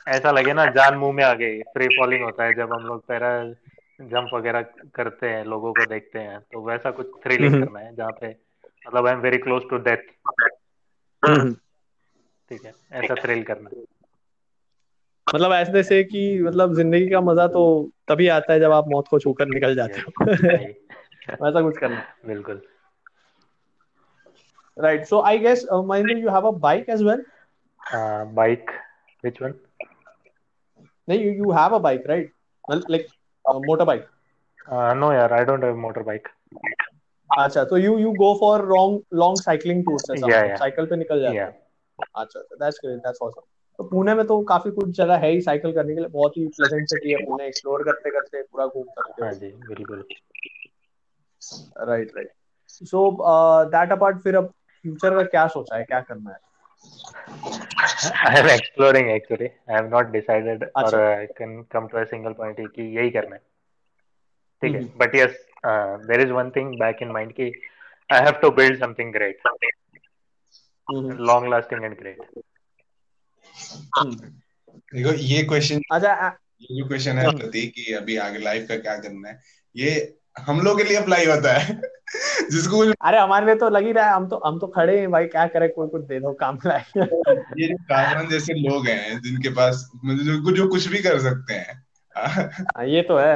ऐसा 0.08 0.30
लगे 0.30 0.52
ना 0.52 0.64
जान 0.70 0.94
मुँह 0.94 1.12
में 1.12 1.22
आ 1.24 1.32
गई। 1.34 1.60
फ्री 1.72 1.86
फॉलिंग 1.96 2.22
होता 2.24 2.44
है 2.44 2.54
जब 2.54 2.72
हम 2.72 2.86
लोग 2.86 3.06
पैरा 3.06 3.32
जंप 4.00 4.30
वगैरह 4.34 4.62
करते 4.94 5.28
हैं 5.28 5.44
लोगों 5.44 5.72
को 5.72 5.84
देखते 5.86 6.18
हैं 6.18 6.38
तो 6.52 6.62
वैसा 6.66 6.90
कुछ 6.90 7.10
थ्रिलिंग 7.24 7.52
हम्म। 7.54 7.64
करना 7.64 7.80
है 7.80 7.94
जहाँ 7.96 8.12
पे 8.20 8.28
मतलब 8.86 9.06
I 9.06 9.12
am 9.12 9.20
very 9.20 9.38
close 9.38 9.62
to 9.70 9.78
death 9.78 10.10
ठीक 12.50 12.64
है 12.64 12.72
ऐसा 12.92 13.14
थ्रिल 13.14 13.42
करना। 13.42 13.70
मतलब 15.26 15.52
ऐसे 15.52 15.82
से 15.82 16.02
कि 16.04 16.22
मतलब 16.42 16.74
ज़िंदगी 16.74 17.08
का 17.08 17.20
मज़ा 17.20 17.46
तो 17.48 17.62
तभी 18.08 18.28
आता 18.28 18.52
है 18.52 18.60
जब 18.60 18.72
आप 18.72 18.88
मौत 18.88 19.08
को 19.08 19.18
छूकर 19.18 19.46
निकल 19.46 19.74
जाते 19.74 20.00
हो। 20.00 20.24
वैसा 21.42 21.60
कुछ 21.62 21.78
करना 21.78 22.02
बिल्कुल। 22.26 22.60
Right 24.76 25.04
so 25.04 25.20
I 25.20 25.38
guess 25.38 25.66
Mahendra 25.72 26.16
you 26.18 26.30
have 26.30 26.46
a 26.46 26.50
bike 26.60 26.88
as 26.90 27.02
well 27.02 27.24
bike 28.34 28.70
which 29.24 29.42
one 29.42 29.54
नहीं 31.08 31.20
you 31.20 31.32
you 31.34 31.50
have 31.52 31.74
a 31.74 31.78
bike 31.78 32.06
right 32.06 32.32
like 32.90 33.06
motor 33.44 33.84
bike 33.84 34.06
no 34.96 35.12
यार 35.12 35.32
I 35.32 35.44
don't 35.44 35.64
have 35.64 35.76
motor 35.76 36.02
bike 36.02 36.28
अच्छा 37.30 37.64
तो 37.64 37.76
you 37.76 37.96
you 37.98 38.12
go 38.12 38.34
for 38.40 38.66
long 38.68 39.00
long 39.14 39.40
cycling 39.40 39.84
tours 39.84 40.10
Yeah, 40.10 40.16
मतलब 40.16 40.56
cycle 40.58 40.86
पे 40.86 40.96
निकल 40.96 41.20
जाते 41.20 41.38
हो 41.38 42.04
अच्छा 42.16 42.40
दैट्स 42.40 42.80
ग्रेट 42.84 42.98
दैट्स 42.98 43.22
ऑसम 43.22 43.40
तो 43.78 43.84
पुणे 43.84 44.14
में 44.14 44.26
तो 44.26 44.40
काफ़ी 44.44 44.70
कुछ 44.70 44.88
जगह 44.96 45.16
है 45.16 45.30
ही 45.30 45.40
साइकिल 45.40 45.72
करने 45.72 45.94
के 45.94 46.00
लिए 46.00 46.08
बहुत 46.08 46.36
ही 46.36 46.46
प्लेजेंट 46.48 46.88
सिटी 46.88 47.12
है 47.12 47.24
पुणे 47.26 47.46
एक्सप्लोर 47.46 47.82
करते 47.84 48.10
करते 48.10 48.42
पूरा 48.42 48.66
घूम 48.66 48.84
सकते 48.84 49.22
हो 49.22 49.26
हाँ 49.26 49.34
जी 49.34 49.48
बिल्कुल 49.68 50.04
right 51.88 52.12
right 52.16 52.30
so 52.68 53.10
that 53.70 53.92
apart 53.92 54.18
फिर 54.22 54.36
अब 54.36 54.52
फ्यूचर 54.84 55.14
का 55.14 55.22
क्या 55.30 55.46
सोचा 55.48 55.76
है 55.76 55.84
क्या 55.84 56.00
करना 56.00 56.30
है 56.30 57.60
I 57.82 58.38
am 58.40 58.48
exploring 58.48 59.08
actually 59.10 59.46
I 59.46 59.74
have 59.74 59.88
not 59.90 60.10
decided 60.12 60.62
और 60.64 60.84
अच्छा। 60.84 61.24
Can 61.38 61.62
come 61.72 61.86
to 61.88 61.98
a 61.98 62.04
single 62.04 62.32
point 62.32 62.60
कि 62.74 62.82
यही 62.98 63.10
करना 63.10 63.34
है 63.34 63.40
ठीक 64.62 64.74
है। 64.74 64.82
But 64.98 65.14
yes 65.14 65.38
there 65.66 66.20
is 66.20 66.32
one 66.32 66.50
thing 66.50 66.78
back 66.80 67.02
in 67.02 67.10
mind 67.12 67.32
कि 67.32 67.52
I 68.10 68.20
have 68.20 68.38
to 68.42 68.50
build 68.52 68.78
something 68.80 69.12
great 69.12 69.48
long 71.22 71.48
lasting 71.50 71.84
and 71.84 71.98
great. 71.98 72.22
देखो 74.94 75.12
ये 75.24 75.42
क्वेश्चन 75.44 75.80
अच्छा 75.92 76.36
ये 76.62 76.76
जो 76.78 76.86
क्वेश्चन 76.88 77.18
है 77.18 77.26
हम्म। 77.26 77.38
प्रतीक 77.38 77.72
कि 77.74 77.92
अभी 77.94 78.16
आगे 78.24 78.38
लाइफ 78.38 78.68
का 78.68 78.76
क्या 78.78 78.96
करना 78.98 79.28
है 79.28 79.40
ये 79.74 79.94
हम 80.36 80.60
लोग 80.60 80.78
के 80.78 80.84
लिए 80.84 80.96
अप्लाई 80.96 81.26
होता 81.26 81.52
है। 81.52 81.80
जिसको 82.50 82.76
कुछ 82.76 82.94
अरे 83.00 83.18
हमारे 83.18 83.46
लिए 83.46 83.54
तो 83.54 83.68
लग 83.70 83.84
ही 83.84 83.92
रहा 83.92 84.06
है 84.06 84.12
हम 84.12 84.26
तो 84.28 84.40
हम 84.44 84.58
तो 84.58 84.66
खड़े 84.66 84.98
हैं 84.98 85.10
भाई 85.10 85.26
क्या 85.26 85.46
करें 85.46 85.68
कोई 85.72 85.88
कुछ 85.88 86.02
दे 86.02 86.18
दो 86.20 86.32
काम 86.40 86.58
लाए। 86.66 86.84
ये 87.58 87.68
कामरान 87.68 88.28
जैसे 88.28 88.54
लोग 88.60 88.86
हैं 88.86 89.20
जिनके 89.20 89.48
पास 89.50 89.88
मतलब 89.96 90.44
जो 90.44 90.56
जो 90.56 90.68
कुछ 90.68 90.88
भी 90.88 90.98
कर 90.98 91.18
सकते 91.20 91.54
हैं। 91.54 91.82
हाँ, 92.16 92.86
ये 92.86 93.02
तो 93.02 93.16
है 93.18 93.34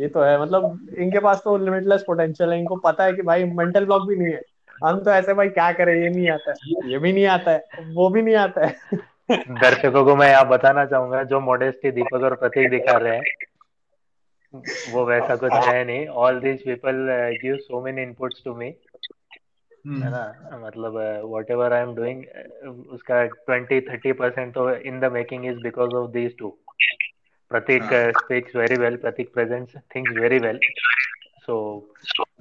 ये 0.00 0.08
तो 0.08 0.22
है 0.22 0.40
मतलब 0.42 0.94
इनके 0.98 1.18
पास 1.18 1.40
तो 1.44 1.56
लिमिटलेस 1.58 2.04
पोटेंशियल 2.06 2.52
है 2.52 2.58
इनको 2.58 2.76
पता 2.84 3.04
है 3.04 3.12
कि 3.12 3.22
भाई 3.22 3.44
मेंटल 3.44 3.84
ब्लॉक 3.84 4.08
भी 4.08 4.16
नहीं 4.16 4.32
है। 4.32 4.40
हम 4.84 5.00
तो 5.00 5.10
ऐसे 5.10 5.34
भाई 5.34 5.48
क्या 5.50 5.70
करें 5.72 5.94
ये 5.94 6.08
नहीं 6.10 6.28
आता 6.30 6.50
है 6.50 6.90
ये 6.90 6.98
भी 6.98 7.12
नहीं 7.12 7.26
आता 7.26 7.50
है 7.50 7.92
वो 7.94 8.08
भी 8.08 8.22
नहीं 8.22 8.34
आता 8.36 8.66
है। 8.66 8.76
दर्शकों 9.30 10.04
को 10.04 10.16
मैं 10.16 10.30
यहाँ 10.30 10.48
बताना 10.48 10.84
चाहूँगा 10.86 11.22
जो 11.24 11.40
मॉडेस्टी 11.40 11.90
दीपक 11.90 12.22
और 12.22 12.34
प्रतीक 12.34 12.70
दिखा 12.70 12.96
रहे 12.96 13.16
हैं 13.16 13.22
वो 14.90 15.04
वैसा 15.04 15.36
कुछ 15.36 15.52
है। 15.52 15.84
नहीं। 15.84 16.06
All 16.06 16.40
these 16.40 16.64
people 16.64 17.06
give 17.42 17.56
so 17.56 17.80
many 17.84 18.02
inputs 18.02 18.42
to 18.44 18.54
me 18.54 18.66
है 18.66 20.10
ना? 20.10 20.24
मतलब 20.66 21.22
what 21.24 21.50
ever 21.50 21.72
I 21.72 21.82
am 21.82 21.94
doing 21.94 22.24
उसका 22.90 23.24
ट्वेंटी 23.26 23.80
थर्टी 23.80 24.12
परसेंट 24.12 24.54
तो 24.54 24.70
in 24.74 25.00
the 25.00 25.12
making 25.12 25.46
is 25.46 25.58
because 25.62 25.94
of 25.94 26.10
these 26.10 26.36
two 26.38 26.58
Prateek 27.50 27.82
हाँ। 27.82 28.10
Speaks 28.10 28.56
very 28.56 28.76
well 28.76 28.96
Prateek 28.96 29.34
presents 29.34 29.76
things 29.96 30.16
very 30.18 30.38
well 30.38 30.60
So 31.46 31.54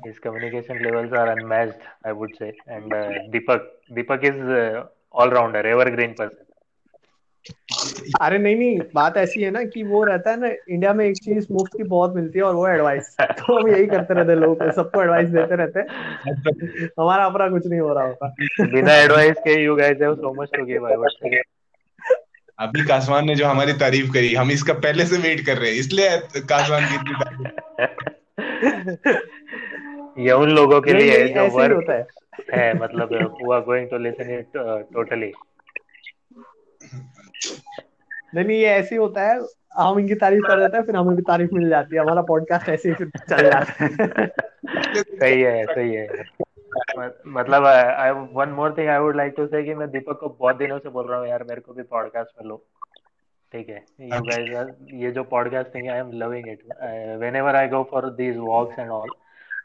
his 0.04 0.20
communication 0.26 0.78
levels 0.82 1.12
are 1.12 1.30
unmatched, 1.32 1.82
I 2.06 2.12
would 2.14 2.36
say. 2.38 2.54
And 2.68 2.94
uh, 2.94 3.10
Deepak, 3.34 3.64
Deepak 3.92 4.24
is 4.24 4.38
uh, 4.58 4.86
all 5.12 5.30
rounder, 5.30 5.64
evergreen 5.72 6.14
person. 6.14 6.46
अरे 8.22 8.38
नहीं 8.38 8.56
नहीं 8.56 8.80
बात 8.96 9.18
ऐसी 9.18 9.42
है 9.42 9.50
ना 9.52 9.64
कि 9.64 9.84
वो 9.84 10.04
रहता 10.04 10.32
है 10.32 10.40
ना 10.40 10.48
इंडिया 10.48 10.94
में 10.94 11.06
एक 11.06 11.18
चीज़ 11.18 11.48
मुफ़्त 11.52 11.78
की 11.78 11.84
बहुत 11.84 12.16
मिलती 12.16 12.40
है 12.40 12.46
और 12.46 12.56
वो 12.56 12.68
एडवाइस 12.68 13.16
तो 13.22 13.60
हम 13.60 13.68
यही 13.70 13.86
करते 13.86 14.14
रहते 14.14 14.36
लोगों 14.36 14.56
को 14.56 14.72
सबको 14.72 15.02
एडवाइस 15.02 15.30
देते 15.30 15.56
रहते 15.56 15.80
हमारा 17.02 17.26
अपना 17.26 17.50
कुछ 17.50 17.68
नहीं 17.68 17.80
हो 17.80 17.94
रहा 17.94 18.04
होता। 18.04 18.36
बिना 18.74 18.96
एडवाइस 18.96 19.36
के 19.40 19.64
you 19.64 19.76
guys 19.76 19.98
have 20.02 20.16
so 20.16 20.34
much 20.34 20.50
to 20.56 20.66
give 20.66 20.88
I 20.88 20.96
अभी 22.60 22.86
कासवान 22.86 23.26
ने 23.26 23.36
जो 23.36 23.46
हमारी 23.46 23.74
तारीफ़ 23.74 24.12
करी 24.14 24.34
हम 24.34 24.52
इसका 24.52 24.74
पहले 24.74 25.06
से 25.06 25.18
वेट 25.18 25.46
कर 25.46 25.58
रहे 25.58 25.72
हैं 25.72 25.80
इसलिए 25.80 26.18
कासवान 26.50 26.86
की 26.86 26.96
इतनी 26.96 27.14
तारीफ़। 27.14 27.52
ये 30.20 30.32
उन 30.32 30.50
लोगों 30.50 30.82
के 30.82 30.94
लिए 30.94 31.12
है 31.12 31.28
जो 31.34 31.48
वर्क 31.58 31.76
होता 31.76 31.94
है। 31.94 32.06
है 32.54 32.74
मतलब 32.74 33.14
who 33.42 33.52
are 33.52 33.62
going 33.62 33.88
to 33.90 33.98
listen 33.98 34.30
it 34.40 34.48
totally 34.94 35.32
नहीं 38.36 38.46
नहीं 38.46 38.58
ये 38.58 38.70
ऐसे 38.70 38.96
ही 38.96 39.02
होता 39.02 39.22
है। 39.22 39.40
हम 39.78 40.00
इनकी 40.00 40.16
तारीफ़ 40.16 40.42
कर 40.42 40.60
देते 40.60 40.78
हैं 40.78 40.84
फिर 40.86 40.96
हमें 40.96 41.16
भी 41.16 41.22
तारीफ़ 41.22 41.50
मिल 41.54 41.70
जाती 41.70 41.96
है। 41.96 42.02
हमारा 42.02 42.22
पॉडकास्ट 42.22 42.70
ऐसे 42.70 42.90
ही 42.90 42.96
फिर 42.96 43.10
चल 43.30 43.44
जाता 43.44 43.84
है। 43.84 44.28
सही 44.98 45.42
है 45.42 45.66
सही 45.66 45.96
है। 45.96 46.08
मतलब 47.28 47.66
I 47.66 48.12
one 48.34 48.50
more 48.50 48.76
thing 48.78 48.90
I 48.90 49.00
would 49.00 49.16
like 49.16 49.34
to 49.38 49.46
say 49.48 49.64
कि 49.64 49.74
मैं 49.74 49.90
दीपक 49.92 50.20
को 50.20 50.38
बहुत 50.40 50.58
दिनों 50.58 50.80
से 50.80 50.90
बोल 50.90 51.08
रहा 51.08 51.20
हूँ 51.20 51.28
यार 51.28 51.44
मेरे 51.44 51.62
को 51.62 51.74
भी 51.74 51.84
पॉडकास्ट 51.84 52.42
में 52.42 52.50
लो। 52.50 52.64
ठीक 53.54 53.70
है? 53.70 53.84
यू 54.02 54.22
गाइस 54.22 54.76
ये 54.94 55.12
जो 55.12 55.24
podcast 55.24 55.76
thing 55.76 55.90
I 55.90 56.00
am 56.00 56.12
loving 56.14 56.48
it 56.48 56.64
whenever 57.36 57.56
I 57.56 57.68
go 57.68 57.84
for 57.92 58.10
these 58.14 58.38
walks 58.38 58.80
and 58.80 58.90
all 58.90 59.10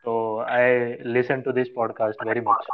तो 0.04 0.14
I 0.48 0.78
listen 1.06 1.40
to 1.40 1.52
this 1.52 1.68
podcast 1.68 2.26
very 2.26 2.40
much 2.40 2.66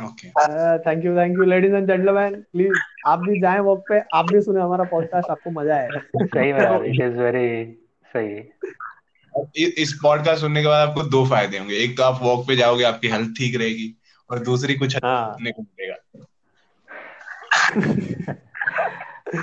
thank 0.00 1.04
you 1.04 1.16
thank 1.16 1.36
you 1.38 1.44
ladies 1.44 1.74
and 1.74 1.86
gentleman 1.86 2.34
please 2.34 2.72
आप 3.06 3.18
भी 3.18 3.40
जाएँ 3.40 3.60
walk 3.60 3.84
पे 3.88 4.00
आप 4.14 4.32
भी 4.32 4.40
सुने 4.40 4.60
हमारा 4.60 4.84
पॉडकास्ट 4.84 5.30
आपको 5.30 5.50
मज़ा 5.50 5.76
आए 5.76 5.88
सही 6.16 6.52
में 6.52 6.84
इट 6.84 7.00
इज़ 7.00 7.18
वेरी 7.18 7.78
सही। 8.16 9.72
इस 9.82 10.00
पॉडकास्ट 10.02 10.40
सुनने 10.40 10.62
के 10.62 10.68
बाद 10.68 10.88
आपको 10.88 11.02
दो 11.02 11.26
फ़ायदे 11.26 11.58
होंगे। 11.58 11.74
एक 11.76 11.96
तो 11.96 12.02
आप 12.02 12.18
वॉक 12.22 12.46
पे 12.48 12.56
जाओगे 12.56 12.84
आपकी 12.84 13.08
हेल्थ 13.08 13.30
ठीक 13.38 13.56
रहेगी 13.56 13.98
और 14.30 14.38
दूसरी 14.38 14.74
कुछ 14.74 14.96
अच्छा 14.96 15.08
हाँ। 15.08 15.32
सुनने 15.32 15.50
को 15.50 15.62
मिलेगा। 15.62 15.96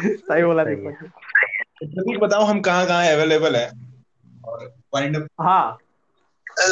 सही 0.06 0.44
बोला 0.44 0.64
सही। 0.64 0.76
दीपक 0.76 2.10
है 2.10 2.18
बताओ 2.18 2.44
हम 2.44 2.62
कहाँ 2.62 2.86
कहाँ 2.88 3.08
अवेलेबल 3.08 3.56
है? 3.56 3.72
और 4.46 4.68
फाइंड 4.94 5.28
हाँ। 5.42 5.78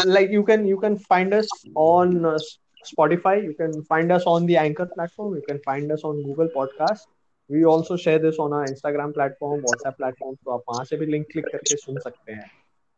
Like 0.05 0.31
you 0.35 0.43
can 0.43 0.63
you 0.67 0.77
can 0.79 0.95
find 1.11 1.33
us 1.33 1.47
on 1.75 2.25
uh, 2.25 2.39
spotify 2.85 3.41
you 3.43 3.53
can 3.53 3.81
find 3.83 4.11
us 4.11 4.23
on 4.25 4.45
the 4.45 4.57
anchor 4.57 4.85
platform 4.85 5.35
you 5.35 5.43
can 5.47 5.59
find 5.65 5.91
us 5.91 6.03
on 6.03 6.21
google 6.23 6.49
podcast 6.55 7.07
we 7.49 7.63
also 7.65 7.95
share 7.97 8.19
this 8.19 8.37
on 8.39 8.53
our 8.53 8.67
instagram 8.67 9.13
platform 9.13 9.61
whatsapp 9.67 9.97
platform 9.97 10.35
तो 10.45 10.51
आप 10.51 10.63
वहाँ 10.69 10.83
से 10.85 10.97
भी 10.97 11.05
link 11.05 11.25
click 11.31 11.51
करके 11.51 11.75
सुन 11.75 11.99
सकते 11.99 12.31
हैं 12.31 12.49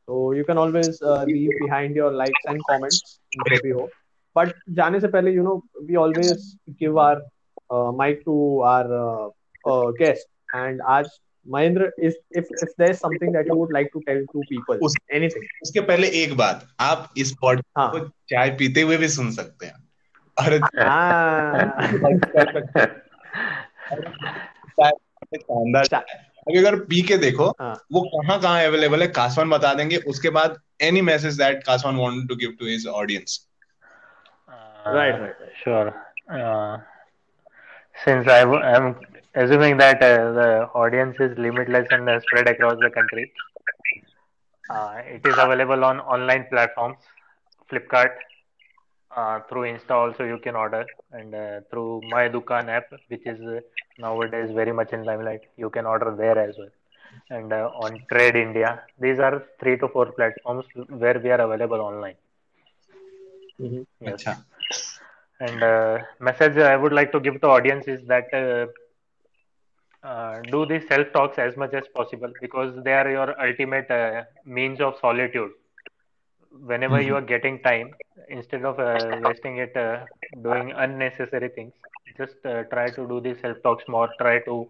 so 0.07 0.31
you 0.33 0.43
can 0.43 0.57
always 0.57 1.01
uh, 1.01 1.23
leave 1.23 1.51
behind 1.59 1.95
your 1.95 2.11
likes 2.21 2.45
and 2.53 2.61
comments 2.69 3.19
जो 3.47 3.57
भी 3.63 3.69
हो 3.79 3.87
but 4.35 4.53
जाने 4.79 4.99
से 4.99 5.07
पहले 5.07 5.33
you 5.35 5.43
know 5.43 5.61
we 5.89 5.97
always 6.05 6.45
give 6.81 6.97
our 6.97 7.21
uh, 7.75 7.91
mic 7.91 8.23
to 8.25 8.35
our 8.73 8.93
uh, 9.01 9.29
uh, 9.71 9.91
guest 10.01 10.27
and 10.61 10.81
आज 10.97 11.09
Mahendra 11.49 11.86
is 12.04 12.13
if 12.38 12.45
if 12.63 12.69
there 12.80 12.91
is 12.91 12.97
something 12.97 13.32
that 13.34 13.47
you 13.47 13.56
would 13.56 13.71
like 13.77 13.89
to 13.93 14.01
tell 14.10 14.19
to 14.34 14.41
people 14.51 14.75
उस- 14.84 15.15
anything. 15.15 15.43
उसके 15.63 15.82
पहले 15.82 16.08
एक 16.08 16.38
बात 16.38 16.67
आप 16.80 17.10
इस 17.17 17.32
पॉडकास्ट 17.41 17.80
हाँ. 17.80 17.91
को 17.91 17.99
चाय 18.08 18.49
पीते 18.49 18.82
हुए 18.82 18.97
भी 18.97 19.08
सुन 19.08 19.32
सकते 19.32 19.65
हैं। 19.65 19.73
और 20.39 20.54
हाँ. 20.88 21.75
अभी 26.41 26.58
अगर 26.60 26.75
पी 26.75 27.01
के 27.01 27.17
देखो 27.17 27.49
हाँ. 27.49 27.73
वो 27.91 28.01
कहाँ 28.01 28.41
कहाँ 28.41 28.63
अवेलेबल 28.65 29.01
है 29.01 29.08
कासवान 29.08 29.49
बता 29.49 29.73
देंगे। 29.73 29.97
उसके 29.97 30.30
बाद 30.30 30.60
any 30.82 31.01
message 31.01 31.34
that 31.38 31.63
Kaswan 31.63 31.95
want 31.95 32.30
to 32.30 32.36
give 32.36 32.56
to 32.60 32.65
his 32.65 32.88
audience 32.88 33.47
right 34.88 35.15
right, 35.15 35.27
right. 35.27 35.41
Sure. 35.63 35.89
Uh, 36.36 36.77
since 38.04 38.27
I 38.34 38.39
w- 38.45 38.63
I'm 38.71 39.11
assuming 39.35 39.77
that 39.77 40.01
uh, 40.03 40.31
the 40.33 40.69
audience 40.73 41.15
is 41.19 41.37
limitless 41.37 41.87
and 41.91 42.09
uh, 42.09 42.19
spread 42.19 42.47
across 42.47 42.77
the 42.79 42.89
country 42.89 43.31
uh, 44.69 44.95
it 45.05 45.25
is 45.25 45.35
available 45.37 45.83
on 45.85 45.99
online 46.01 46.45
platforms 46.49 46.97
flipkart 47.71 48.11
uh, 49.15 49.39
through 49.47 49.63
insta 49.71 49.91
also 49.91 50.23
you 50.23 50.37
can 50.37 50.55
order 50.55 50.85
and 51.11 51.33
uh, 51.33 51.61
through 51.69 52.01
my 52.09 52.27
dukan 52.27 52.67
app 52.69 52.91
which 53.07 53.25
is 53.25 53.39
uh, 53.41 53.59
nowadays 53.99 54.51
very 54.51 54.73
much 54.73 54.91
in 54.91 55.03
limelight 55.05 55.41
you 55.55 55.69
can 55.69 55.85
order 55.85 56.13
there 56.23 56.37
as 56.37 56.55
well 56.57 56.73
and 57.29 57.53
on 57.53 58.01
trade 58.11 58.35
india 58.35 58.81
these 58.99 59.19
are 59.19 59.43
three 59.61 59.77
to 59.77 59.87
four 59.87 60.07
platforms 60.11 60.65
where 61.03 61.19
we 61.19 61.29
are 61.29 61.41
available 61.47 61.81
online 61.89 62.15
mm-hmm. 63.59 63.83
yes. 63.99 64.25
And 65.45 65.61
message 66.19 66.57
i 66.71 66.75
would 66.81 66.93
like 66.97 67.11
to 67.13 67.19
give 67.19 67.37
to 67.41 67.47
audience 67.47 67.85
is 67.93 68.01
that 68.11 68.27
uh, 70.02 70.06
uh, 70.09 70.40
do 70.50 70.66
these 70.66 70.87
self 70.88 71.06
talks 71.12 71.38
as 71.38 71.56
much 71.56 71.74
as 71.74 71.85
possible 71.94 72.32
because 72.40 72.82
they 72.85 72.92
are 72.92 73.11
your 73.11 73.40
ultimate 73.40 73.90
uh, 73.90 74.22
means 74.44 74.80
of 74.80 74.94
solitude. 75.00 75.50
Whenever 76.64 77.00
you 77.00 77.14
are 77.16 77.20
getting 77.22 77.61
time, 77.62 77.90
instead 78.28 78.64
of 78.64 78.78
uh, 78.78 79.18
wasting 79.22 79.59
it 79.59 79.76
uh, 79.76 80.06
doing 80.42 80.72
unnecessary 80.72 81.48
things, 81.48 81.72
just 82.16 82.44
uh, 82.46 82.62
try 82.64 82.90
to 82.90 83.06
do 83.06 83.20
these 83.20 83.40
self 83.40 83.56
talks 83.62 83.85
more. 83.88 84.09
Try 84.18 84.38
to 84.40 84.68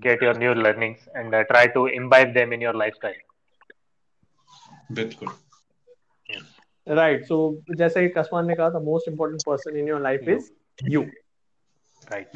get 0.00 0.22
your 0.22 0.34
new 0.34 0.54
learnings 0.54 1.08
and 1.14 1.34
uh, 1.34 1.44
try 1.50 1.66
to 1.68 1.86
imbibe 1.86 2.34
them 2.34 2.52
in 2.52 2.60
your 2.60 2.74
lifestyle. 2.74 3.22
बिल्कुल 4.92 5.28
right 6.88 7.24
सो 7.24 7.36
जैसे 7.76 8.08
कसमान 8.08 8.46
ने 8.46 8.54
कहा 8.54 8.70
था 8.70 8.78
most 8.80 9.08
important 9.08 9.42
person 9.46 9.76
in 9.76 9.88
your 9.88 10.00
life 10.00 10.20
You. 10.28 10.36
Is 10.36 10.52
you 10.92 11.06
Right. 12.12 12.26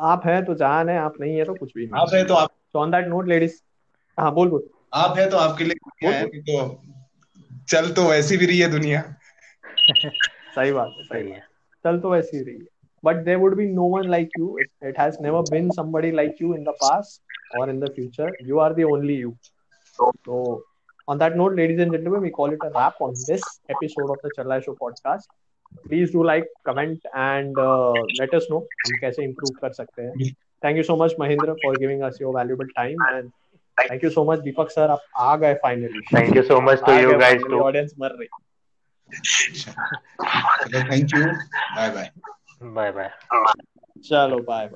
आप 0.00 0.22
है 0.26 0.44
तो 0.44 0.54
जान 0.54 0.88
है 0.88 0.98
आप 0.98 1.14
नहीं 1.20 1.36
है 1.36 1.44
तो 1.44 1.54
कुछ 1.54 1.72
भी 1.76 1.90
आप 1.94 2.10
है 2.14 2.24
तो 2.26 2.34
आप 2.34 2.50
तो 2.72 2.78
ऑन 2.78 2.90
दैट 2.90 3.06
नोट 3.06 3.28
लेडीज़ 3.28 3.62
हाँ 4.18 4.34
बोल 4.34 4.48
बोल। 4.48 4.68
आप 4.94 5.18
है 5.18 5.30
तो 5.30 5.36
आपके 5.36 5.64
लिए 5.64 6.26
तो 6.40 6.82
चल 7.68 7.90
तो 7.92 8.08
वैसी 8.08 8.36
भी 8.36 8.46
रही 8.46 8.58
है 8.58 8.70
दुनिया। 8.70 9.00
सही 10.54 10.72
बात 10.72 10.90
है 10.98 11.04
सही 11.04 11.30
है। 11.30 11.40
चल 11.84 12.00
तो 12.00 12.10
वैसी 12.10 12.42
रही 12.44 12.54
है। 12.54 12.66
But 13.04 13.16
there 13.16 13.36
would 13.36 13.56
be 13.56 13.68
no 13.68 13.82
one 13.82 14.08
like 14.08 14.28
you 14.38 14.58
it 14.58 14.98
has 15.00 15.16
never 15.20 15.40
been 15.40 15.70
somebody 15.70 16.10
like 16.10 16.36
you 16.42 16.54
in 16.54 16.64
the 16.64 16.68
past 16.68 17.22
और 17.60 17.70
in 17.70 17.80
the 17.80 17.88
future 17.88 18.36
you 18.42 18.58
are 18.58 18.74
the 18.74 18.82
only 18.82 19.14
you 19.14 19.34
तो 19.98 20.64
on 21.08 21.18
that 21.18 21.32
note 21.36 21.54
ladies 21.54 21.80
and 21.80 21.92
gentleman 21.92 22.20
we 22.20 22.30
call 22.30 22.52
it 22.52 22.62
a 22.62 22.68
wrap 22.68 23.02
on 23.02 23.10
this 23.10 23.60
episode 23.70 24.10
of 24.10 24.26
the 24.26 24.30
Chala 24.36 24.58
show 24.60 24.72
podcast 24.72 25.30
please 25.84 26.12
do 26.12 26.22
like 26.22 26.52
comment 26.66 27.06
and 27.06 27.56
let 28.12 28.34
us 28.34 28.46
know 28.50 28.58
हम 28.84 28.96
कैसे 28.96 29.24
improve 29.24 29.50
कर 29.60 29.72
सकते 29.72 30.02
हैं। 30.02 30.14
Thank 30.62 30.76
you 30.76 30.82
so 30.82 30.96
much 30.96 31.14
Mahendra 31.20 31.54
for 31.62 31.76
giving 31.78 32.02
us 32.02 32.18
your 32.20 32.34
valuable 32.36 32.66
time 32.76 33.06
and 33.08 33.30
thank 33.78 34.04
you 34.04 34.10
so 34.10 34.24
much 34.24 34.38
Deepak 34.40 34.70
sir 34.70 34.90
आप 34.90 35.02
आ 35.20 35.36
गए 35.36 35.54
finally 35.62 36.00
thank 36.14 36.36
you 36.36 36.42
so 36.42 36.60
much 36.60 36.82
to 36.86 36.92
you 36.92 37.18
guys 37.18 37.42
to 37.42 37.60
audience 37.60 37.94
मर 38.00 38.16
रही। 38.18 38.28
Thank 40.90 41.14
you 41.14 41.24
bye 41.76 41.90
bye 41.90 42.10
bye 42.64 42.90
bye 42.92 43.10
चलो 44.04 44.38
bye 44.42 44.64